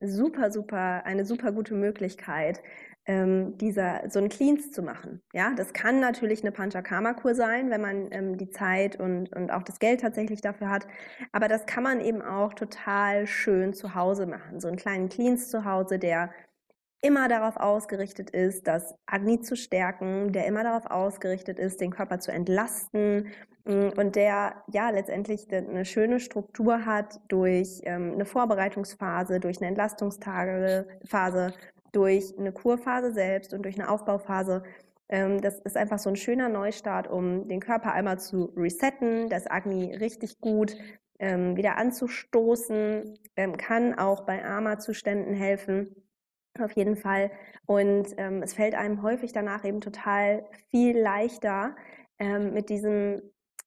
super, 0.00 0.50
super, 0.50 1.04
eine 1.04 1.24
super 1.24 1.52
gute 1.52 1.74
Möglichkeit, 1.74 2.62
ähm, 3.06 3.56
dieser, 3.58 4.02
so 4.08 4.18
ein 4.18 4.28
Cleans 4.28 4.70
zu 4.70 4.82
machen. 4.82 5.22
Ja, 5.32 5.52
das 5.56 5.72
kann 5.72 6.00
natürlich 6.00 6.42
eine 6.42 6.52
Panchakarma-Kur 6.52 7.34
sein, 7.34 7.70
wenn 7.70 7.80
man 7.80 8.08
ähm, 8.12 8.36
die 8.36 8.50
Zeit 8.50 9.00
und, 9.00 9.34
und 9.34 9.50
auch 9.50 9.62
das 9.62 9.78
Geld 9.78 10.00
tatsächlich 10.02 10.40
dafür 10.40 10.68
hat. 10.68 10.86
Aber 11.32 11.48
das 11.48 11.66
kann 11.66 11.82
man 11.82 12.00
eben 12.00 12.22
auch 12.22 12.54
total 12.54 13.26
schön 13.26 13.72
zu 13.72 13.94
Hause 13.94 14.26
machen. 14.26 14.60
So 14.60 14.68
einen 14.68 14.76
kleinen 14.76 15.08
Cleans 15.08 15.48
zu 15.48 15.64
Hause, 15.64 15.98
der 15.98 16.30
immer 17.02 17.28
darauf 17.28 17.56
ausgerichtet 17.56 18.30
ist, 18.30 18.66
das 18.66 18.94
Agni 19.06 19.40
zu 19.40 19.56
stärken, 19.56 20.32
der 20.32 20.46
immer 20.46 20.62
darauf 20.62 20.86
ausgerichtet 20.86 21.58
ist, 21.58 21.80
den 21.80 21.90
Körper 21.90 22.18
zu 22.18 22.30
entlasten 22.30 23.28
mm, 23.64 23.88
und 23.96 24.16
der 24.16 24.62
ja 24.70 24.90
letztendlich 24.90 25.50
eine 25.50 25.84
schöne 25.86 26.20
Struktur 26.20 26.84
hat 26.84 27.20
durch 27.28 27.80
ähm, 27.84 28.12
eine 28.12 28.26
Vorbereitungsphase, 28.26 29.40
durch 29.40 29.58
eine 29.58 29.68
Entlastungsphase, 29.68 31.54
durch 31.92 32.34
eine 32.38 32.52
Kurphase 32.52 33.12
selbst 33.12 33.54
und 33.54 33.62
durch 33.62 33.78
eine 33.78 33.90
Aufbauphase. 33.90 34.62
Ähm, 35.08 35.40
das 35.40 35.58
ist 35.60 35.76
einfach 35.76 35.98
so 35.98 36.10
ein 36.10 36.16
schöner 36.16 36.48
Neustart, 36.48 37.08
um 37.08 37.48
den 37.48 37.60
Körper 37.60 37.92
einmal 37.92 38.18
zu 38.18 38.52
resetten, 38.56 39.28
das 39.28 39.50
Agni 39.50 39.94
richtig 39.94 40.40
gut 40.40 40.76
ähm, 41.18 41.56
wieder 41.56 41.76
anzustoßen, 41.76 43.18
kann 43.58 43.98
auch 43.98 44.24
bei 44.24 44.44
Ama-Zuständen 44.44 45.34
helfen 45.34 45.94
auf 46.58 46.72
jeden 46.72 46.96
Fall. 46.96 47.30
Und 47.66 48.08
ähm, 48.16 48.42
es 48.42 48.54
fällt 48.54 48.74
einem 48.74 49.02
häufig 49.02 49.32
danach 49.32 49.64
eben 49.64 49.80
total 49.80 50.44
viel 50.70 50.98
leichter, 50.98 51.76
ähm, 52.18 52.52
mit 52.52 52.68
diesem 52.68 53.22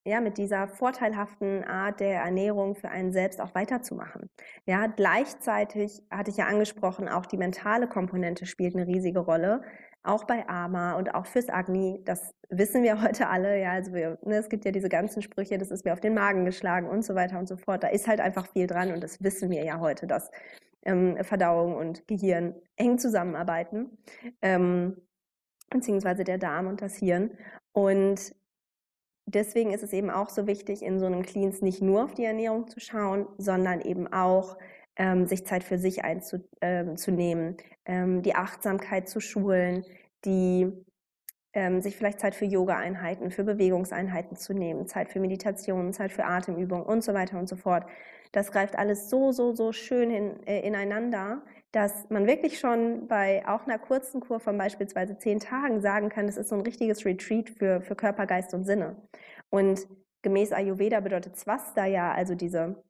ja, 0.05 0.19
mit 0.19 0.37
dieser 0.37 0.67
vorteilhaften 0.67 1.63
Art 1.63 1.99
der 1.99 2.21
Ernährung 2.21 2.75
für 2.75 2.89
einen 2.89 3.13
selbst 3.13 3.39
auch 3.39 3.55
weiterzumachen. 3.55 4.29
Ja, 4.65 4.87
gleichzeitig 4.87 6.01
hatte 6.11 6.31
ich 6.31 6.37
ja 6.37 6.47
angesprochen, 6.47 7.07
auch 7.07 7.25
die 7.25 7.37
mentale 7.37 7.87
Komponente 7.87 8.45
spielt 8.45 8.75
eine 8.75 8.85
riesige 8.85 9.19
Rolle, 9.19 9.61
auch 10.03 10.25
bei 10.25 10.47
Ama 10.49 10.93
und 10.93 11.15
auch 11.15 11.25
fürs 11.25 11.47
Agni. 11.47 12.01
Das 12.03 12.33
wissen 12.49 12.83
wir 12.83 13.01
heute 13.01 13.29
alle. 13.29 13.59
Ja, 13.59 13.71
also 13.71 13.93
wir, 13.93 14.17
ne, 14.23 14.35
es 14.37 14.49
gibt 14.49 14.65
ja 14.65 14.71
diese 14.71 14.89
ganzen 14.89 15.21
Sprüche, 15.21 15.57
das 15.57 15.71
ist 15.71 15.85
mir 15.85 15.93
auf 15.93 16.01
den 16.01 16.13
Magen 16.13 16.43
geschlagen 16.43 16.89
und 16.89 17.03
so 17.05 17.15
weiter 17.15 17.39
und 17.39 17.47
so 17.47 17.55
fort. 17.55 17.83
Da 17.83 17.87
ist 17.87 18.07
halt 18.07 18.19
einfach 18.19 18.47
viel 18.47 18.67
dran 18.67 18.91
und 18.91 19.01
das 19.01 19.23
wissen 19.23 19.49
wir 19.49 19.63
ja 19.63 19.79
heute, 19.79 20.05
dass 20.05 20.29
ähm, 20.85 21.17
Verdauung 21.23 21.75
und 21.75 22.05
Gehirn 22.07 22.55
eng 22.75 22.97
zusammenarbeiten, 22.97 23.97
ähm, 24.41 24.97
beziehungsweise 25.69 26.25
der 26.25 26.37
Darm 26.37 26.67
und 26.67 26.81
das 26.81 26.97
Hirn. 26.97 27.31
Und 27.71 28.35
deswegen 29.25 29.71
ist 29.71 29.83
es 29.83 29.93
eben 29.93 30.09
auch 30.09 30.29
so 30.29 30.47
wichtig, 30.47 30.81
in 30.81 30.99
so 30.99 31.05
einem 31.05 31.23
Cleans 31.23 31.61
nicht 31.61 31.81
nur 31.81 32.03
auf 32.03 32.13
die 32.13 32.25
Ernährung 32.25 32.67
zu 32.67 32.79
schauen, 32.79 33.27
sondern 33.37 33.81
eben 33.81 34.11
auch 34.11 34.57
ähm, 34.95 35.25
sich 35.25 35.45
Zeit 35.45 35.63
für 35.63 35.77
sich 35.77 36.03
einzunehmen, 36.03 37.57
ähm, 37.57 37.57
ähm, 37.85 38.21
die 38.21 38.35
Achtsamkeit 38.35 39.09
zu 39.09 39.19
schulen, 39.19 39.83
die 40.25 40.71
ähm, 41.53 41.81
sich 41.81 41.95
vielleicht 41.95 42.19
Zeit 42.19 42.35
für 42.35 42.45
Yoga-Einheiten, 42.45 43.31
für 43.31 43.43
Bewegungseinheiten 43.43 44.35
zu 44.37 44.53
nehmen, 44.53 44.87
Zeit 44.87 45.09
für 45.09 45.19
Meditation, 45.19 45.93
Zeit 45.93 46.11
für 46.11 46.25
Atemübungen 46.25 46.85
und 46.85 47.03
so 47.03 47.13
weiter 47.13 47.37
und 47.37 47.47
so 47.47 47.55
fort. 47.55 47.85
Das 48.31 48.51
greift 48.51 48.77
alles 48.77 49.09
so, 49.09 49.31
so, 49.31 49.53
so 49.53 49.71
schön 49.71 50.09
in, 50.09 50.47
äh, 50.47 50.61
ineinander, 50.61 51.43
dass 51.71 52.09
man 52.09 52.27
wirklich 52.27 52.59
schon 52.59 53.07
bei 53.07 53.47
auch 53.47 53.65
einer 53.65 53.79
kurzen 53.79 54.21
Kur 54.21 54.39
von 54.39 54.57
beispielsweise 54.57 55.17
zehn 55.17 55.39
Tagen 55.39 55.81
sagen 55.81 56.09
kann, 56.09 56.27
das 56.27 56.37
ist 56.37 56.49
so 56.49 56.55
ein 56.55 56.61
richtiges 56.61 57.05
Retreat 57.05 57.49
für, 57.49 57.81
für 57.81 57.95
Körper, 57.95 58.25
Geist 58.25 58.53
und 58.53 58.65
Sinne. 58.65 58.95
Und 59.49 59.87
gemäß 60.23 60.51
Ayurveda 60.51 60.99
bedeutet 60.99 61.37
Swasta 61.37 61.85
ja, 61.85 62.11
also 62.11 62.33
diese, 62.33 62.83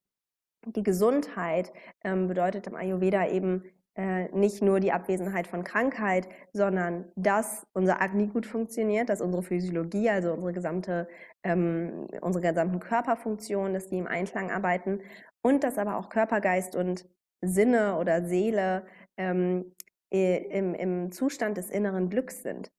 die 0.65 0.83
Gesundheit 0.83 1.73
ähm, 2.03 2.27
bedeutet 2.27 2.67
im 2.67 2.75
Ayurveda 2.75 3.27
eben 3.27 3.63
äh, 3.95 4.27
nicht 4.35 4.61
nur 4.61 4.79
die 4.79 4.91
Abwesenheit 4.91 5.47
von 5.47 5.63
Krankheit, 5.63 6.27
sondern 6.51 7.05
dass 7.15 7.67
unser 7.73 8.01
Agni 8.01 8.27
gut 8.27 8.45
funktioniert, 8.45 9.09
dass 9.09 9.21
unsere 9.21 9.43
Physiologie, 9.43 10.09
also 10.09 10.33
unsere 10.33 10.53
gesamte, 10.53 11.07
ähm, 11.43 12.07
unsere 12.21 12.47
gesamten 12.47 12.79
Körperfunktionen, 12.79 13.73
dass 13.73 13.87
die 13.87 13.97
im 13.97 14.07
Einklang 14.07 14.51
arbeiten 14.51 15.01
und 15.41 15.63
dass 15.63 15.77
aber 15.77 15.97
auch 15.97 16.09
Körper, 16.09 16.41
Geist 16.41 16.75
und 16.75 17.07
Sinne 17.41 17.97
oder 17.97 18.25
Seele 18.25 18.85
ähm, 19.17 19.75
im, 20.09 20.73
im 20.75 21.11
Zustand 21.11 21.57
des 21.57 21.69
inneren 21.69 22.09
Glücks 22.09 22.41
sind. 22.43 22.71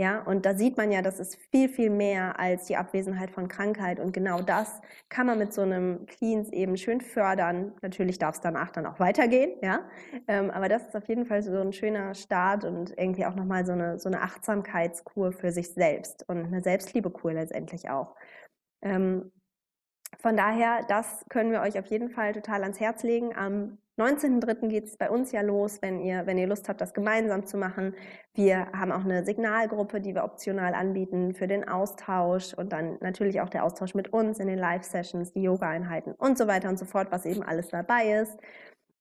Ja, 0.00 0.22
und 0.22 0.46
da 0.46 0.54
sieht 0.54 0.76
man 0.76 0.92
ja, 0.92 1.02
das 1.02 1.18
ist 1.18 1.34
viel, 1.50 1.68
viel 1.68 1.90
mehr 1.90 2.38
als 2.38 2.66
die 2.66 2.76
Abwesenheit 2.76 3.32
von 3.32 3.48
Krankheit. 3.48 3.98
Und 3.98 4.12
genau 4.12 4.40
das 4.40 4.80
kann 5.08 5.26
man 5.26 5.38
mit 5.38 5.52
so 5.52 5.62
einem 5.62 6.06
Cleans 6.06 6.52
eben 6.52 6.76
schön 6.76 7.00
fördern. 7.00 7.72
Natürlich 7.82 8.16
darf 8.16 8.36
es 8.36 8.40
danach 8.40 8.70
dann 8.70 8.86
auch 8.86 9.00
weitergehen, 9.00 9.58
ja. 9.60 9.80
Ähm, 10.28 10.52
aber 10.52 10.68
das 10.68 10.86
ist 10.86 10.94
auf 10.94 11.08
jeden 11.08 11.26
Fall 11.26 11.42
so 11.42 11.60
ein 11.60 11.72
schöner 11.72 12.14
Start 12.14 12.64
und 12.64 12.96
irgendwie 12.96 13.26
auch 13.26 13.34
nochmal 13.34 13.66
so 13.66 13.72
eine, 13.72 13.98
so 13.98 14.08
eine 14.08 14.22
Achtsamkeitskur 14.22 15.32
für 15.32 15.50
sich 15.50 15.74
selbst 15.74 16.24
und 16.28 16.44
eine 16.44 16.62
Selbstliebekur 16.62 17.32
letztendlich 17.32 17.90
auch. 17.90 18.14
Ähm, 18.82 19.32
von 20.20 20.36
daher, 20.36 20.84
das 20.88 21.24
können 21.28 21.50
wir 21.50 21.60
euch 21.60 21.76
auf 21.76 21.86
jeden 21.86 22.10
Fall 22.10 22.34
total 22.34 22.62
ans 22.62 22.78
Herz 22.78 23.02
legen. 23.02 23.34
Am 23.36 23.78
19.03. 23.98 24.68
geht 24.68 24.84
es 24.84 24.96
bei 24.96 25.10
uns 25.10 25.32
ja 25.32 25.40
los, 25.40 25.82
wenn 25.82 26.00
ihr, 26.00 26.24
wenn 26.26 26.38
ihr 26.38 26.46
Lust 26.46 26.68
habt, 26.68 26.80
das 26.80 26.94
gemeinsam 26.94 27.46
zu 27.46 27.56
machen. 27.56 27.94
Wir 28.34 28.70
haben 28.72 28.92
auch 28.92 29.04
eine 29.04 29.24
Signalgruppe, 29.24 30.00
die 30.00 30.14
wir 30.14 30.22
optional 30.22 30.74
anbieten 30.74 31.34
für 31.34 31.48
den 31.48 31.68
Austausch 31.68 32.54
und 32.54 32.72
dann 32.72 32.98
natürlich 33.00 33.40
auch 33.40 33.48
der 33.48 33.64
Austausch 33.64 33.94
mit 33.94 34.12
uns 34.12 34.38
in 34.38 34.46
den 34.46 34.58
Live-Sessions, 34.58 35.32
die 35.32 35.42
Yoga-Einheiten 35.42 36.12
und 36.12 36.38
so 36.38 36.46
weiter 36.46 36.68
und 36.68 36.78
so 36.78 36.84
fort, 36.84 37.08
was 37.10 37.26
eben 37.26 37.42
alles 37.42 37.68
dabei 37.68 38.20
ist. 38.20 38.38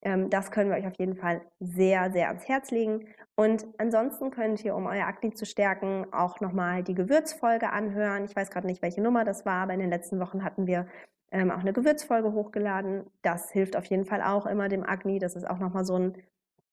Ähm, 0.01 0.29
das 0.29 0.51
können 0.51 0.69
wir 0.69 0.77
euch 0.77 0.87
auf 0.87 0.97
jeden 0.97 1.15
Fall 1.15 1.41
sehr, 1.59 2.11
sehr 2.11 2.29
ans 2.29 2.47
Herz 2.47 2.71
legen. 2.71 3.07
Und 3.35 3.67
ansonsten 3.77 4.31
könnt 4.31 4.65
ihr, 4.65 4.75
um 4.75 4.87
euer 4.87 5.05
Akne 5.05 5.31
zu 5.31 5.45
stärken, 5.45 6.07
auch 6.11 6.39
nochmal 6.41 6.83
die 6.83 6.95
Gewürzfolge 6.95 7.71
anhören. 7.71 8.25
Ich 8.25 8.35
weiß 8.35 8.49
gerade 8.49 8.65
nicht, 8.65 8.81
welche 8.81 9.01
Nummer 9.01 9.25
das 9.25 9.45
war, 9.45 9.63
aber 9.63 9.73
in 9.73 9.79
den 9.79 9.91
letzten 9.91 10.19
Wochen 10.19 10.43
hatten 10.43 10.65
wir 10.65 10.87
ähm, 11.31 11.51
auch 11.51 11.59
eine 11.59 11.73
Gewürzfolge 11.73 12.33
hochgeladen. 12.33 13.05
Das 13.21 13.51
hilft 13.51 13.75
auf 13.75 13.85
jeden 13.85 14.05
Fall 14.05 14.21
auch 14.21 14.45
immer 14.45 14.69
dem 14.69 14.83
Agni. 14.83 15.19
Das 15.19 15.35
ist 15.35 15.49
auch 15.49 15.59
nochmal 15.59 15.85
so 15.85 15.97
ein 15.97 16.17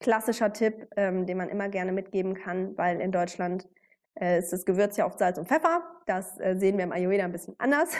klassischer 0.00 0.52
Tipp, 0.52 0.88
ähm, 0.96 1.26
den 1.26 1.36
man 1.36 1.48
immer 1.48 1.68
gerne 1.68 1.92
mitgeben 1.92 2.34
kann, 2.34 2.76
weil 2.76 3.00
in 3.00 3.12
Deutschland 3.12 3.68
äh, 4.20 4.38
ist 4.38 4.52
das 4.52 4.64
Gewürz 4.64 4.96
ja 4.96 5.06
oft 5.06 5.18
Salz 5.18 5.38
und 5.38 5.48
Pfeffer. 5.48 5.82
Das 6.06 6.38
äh, 6.40 6.56
sehen 6.56 6.76
wir 6.76 6.84
im 6.84 6.92
Ayurveda 6.92 7.24
ein 7.24 7.32
bisschen 7.32 7.54
anders. 7.58 7.94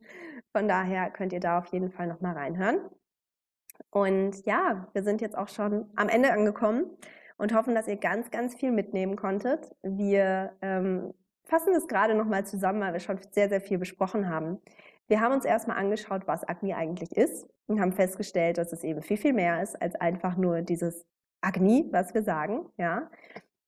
Von 0.52 0.68
daher 0.68 1.10
könnt 1.10 1.32
ihr 1.32 1.40
da 1.40 1.58
auf 1.58 1.66
jeden 1.66 1.90
Fall 1.90 2.06
nochmal 2.06 2.36
reinhören. 2.36 2.78
Und 3.90 4.44
ja, 4.46 4.88
wir 4.92 5.02
sind 5.02 5.20
jetzt 5.20 5.36
auch 5.36 5.48
schon 5.48 5.90
am 5.96 6.08
Ende 6.08 6.32
angekommen 6.32 6.86
und 7.38 7.54
hoffen, 7.54 7.74
dass 7.74 7.88
ihr 7.88 7.96
ganz, 7.96 8.30
ganz 8.30 8.54
viel 8.54 8.72
mitnehmen 8.72 9.16
konntet. 9.16 9.70
Wir 9.82 10.52
ähm, 10.60 11.14
fassen 11.44 11.74
es 11.74 11.88
gerade 11.88 12.14
nochmal 12.14 12.46
zusammen, 12.46 12.80
weil 12.80 12.92
wir 12.92 13.00
schon 13.00 13.18
sehr, 13.30 13.48
sehr 13.48 13.60
viel 13.60 13.78
besprochen 13.78 14.28
haben. 14.28 14.60
Wir 15.10 15.20
haben 15.20 15.34
uns 15.34 15.44
erstmal 15.44 15.76
angeschaut, 15.76 16.28
was 16.28 16.48
Agni 16.48 16.72
eigentlich 16.72 17.16
ist 17.16 17.48
und 17.66 17.80
haben 17.80 17.92
festgestellt, 17.92 18.58
dass 18.58 18.72
es 18.72 18.84
eben 18.84 19.02
viel, 19.02 19.16
viel 19.16 19.32
mehr 19.32 19.60
ist 19.60 19.74
als 19.82 19.96
einfach 19.96 20.36
nur 20.36 20.62
dieses 20.62 21.04
Agni, 21.40 21.88
was 21.90 22.14
wir 22.14 22.22
sagen. 22.22 22.68
Ja. 22.76 23.10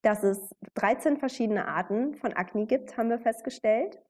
Dass 0.02 0.22
es 0.22 0.54
13 0.74 1.16
verschiedene 1.16 1.66
Arten 1.66 2.14
von 2.14 2.32
Agni 2.32 2.66
gibt, 2.66 2.96
haben 2.96 3.10
wir 3.10 3.18
festgestellt. 3.18 4.00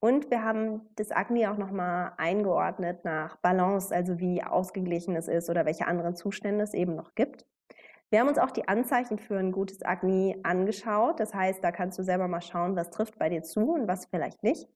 Und 0.00 0.30
wir 0.30 0.42
haben 0.42 0.80
das 0.96 1.10
Agni 1.10 1.46
auch 1.46 1.58
nochmal 1.58 2.12
eingeordnet 2.16 3.04
nach 3.04 3.36
Balance, 3.36 3.94
also 3.94 4.18
wie 4.18 4.42
ausgeglichen 4.42 5.14
es 5.14 5.28
ist 5.28 5.50
oder 5.50 5.66
welche 5.66 5.86
anderen 5.86 6.16
Zustände 6.16 6.64
es 6.64 6.72
eben 6.72 6.94
noch 6.94 7.14
gibt. 7.14 7.44
Wir 8.08 8.20
haben 8.20 8.28
uns 8.28 8.38
auch 8.38 8.50
die 8.50 8.66
Anzeichen 8.66 9.18
für 9.18 9.36
ein 9.36 9.52
gutes 9.52 9.82
Agni 9.82 10.40
angeschaut. 10.42 11.20
Das 11.20 11.34
heißt, 11.34 11.62
da 11.62 11.70
kannst 11.70 11.98
du 11.98 12.02
selber 12.02 12.28
mal 12.28 12.40
schauen, 12.40 12.76
was 12.76 12.88
trifft 12.88 13.18
bei 13.18 13.28
dir 13.28 13.42
zu 13.42 13.74
und 13.74 13.86
was 13.86 14.06
vielleicht 14.06 14.42
nicht. 14.42 14.66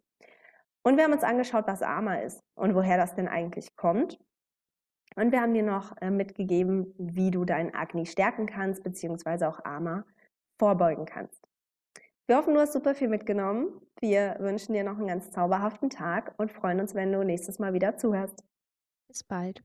Und 0.85 0.97
wir 0.97 1.05
haben 1.05 1.13
uns 1.13 1.23
angeschaut, 1.23 1.67
was 1.67 1.83
Ama 1.83 2.17
ist 2.17 2.43
und 2.55 2.75
woher 2.75 2.97
das 2.97 3.15
denn 3.15 3.29
eigentlich 3.29 3.77
kommt. 3.77 4.19
Und 5.15 5.31
wir 5.31 5.41
haben 5.41 5.55
dir 5.55 5.63
noch 5.63 5.97
äh, 6.01 6.11
mitgegeben, 6.11 6.95
wie 6.99 7.31
du 7.31 7.45
dein 7.45 7.75
Agni 7.75 8.07
stärken 8.07 8.47
kannst, 8.47 8.83
beziehungsweise 8.83 9.49
auch 9.49 9.65
Ama 9.65 10.05
vorbeugen 10.59 11.07
kannst. 11.07 11.41
Wir 12.27 12.37
hoffen, 12.37 12.55
du 12.55 12.61
hast 12.61 12.73
super 12.73 12.95
viel 12.95 13.09
mitgenommen. 13.09 13.81
Wir 14.01 14.37
wünschen 14.39 14.73
dir 14.73 14.85
noch 14.85 14.97
einen 14.97 15.09
ganz 15.09 15.31
zauberhaften 15.31 15.91
Tag 15.91 16.35
und 16.39 16.51
freuen 16.51 16.81
uns, 16.81 16.95
wenn 16.95 17.13
du 17.13 17.23
nächstes 17.25 17.59
Mal 17.59 17.75
wieder 17.75 17.97
zuhörst. 17.97 18.43
Bis 19.09 19.23
bald. 19.25 19.63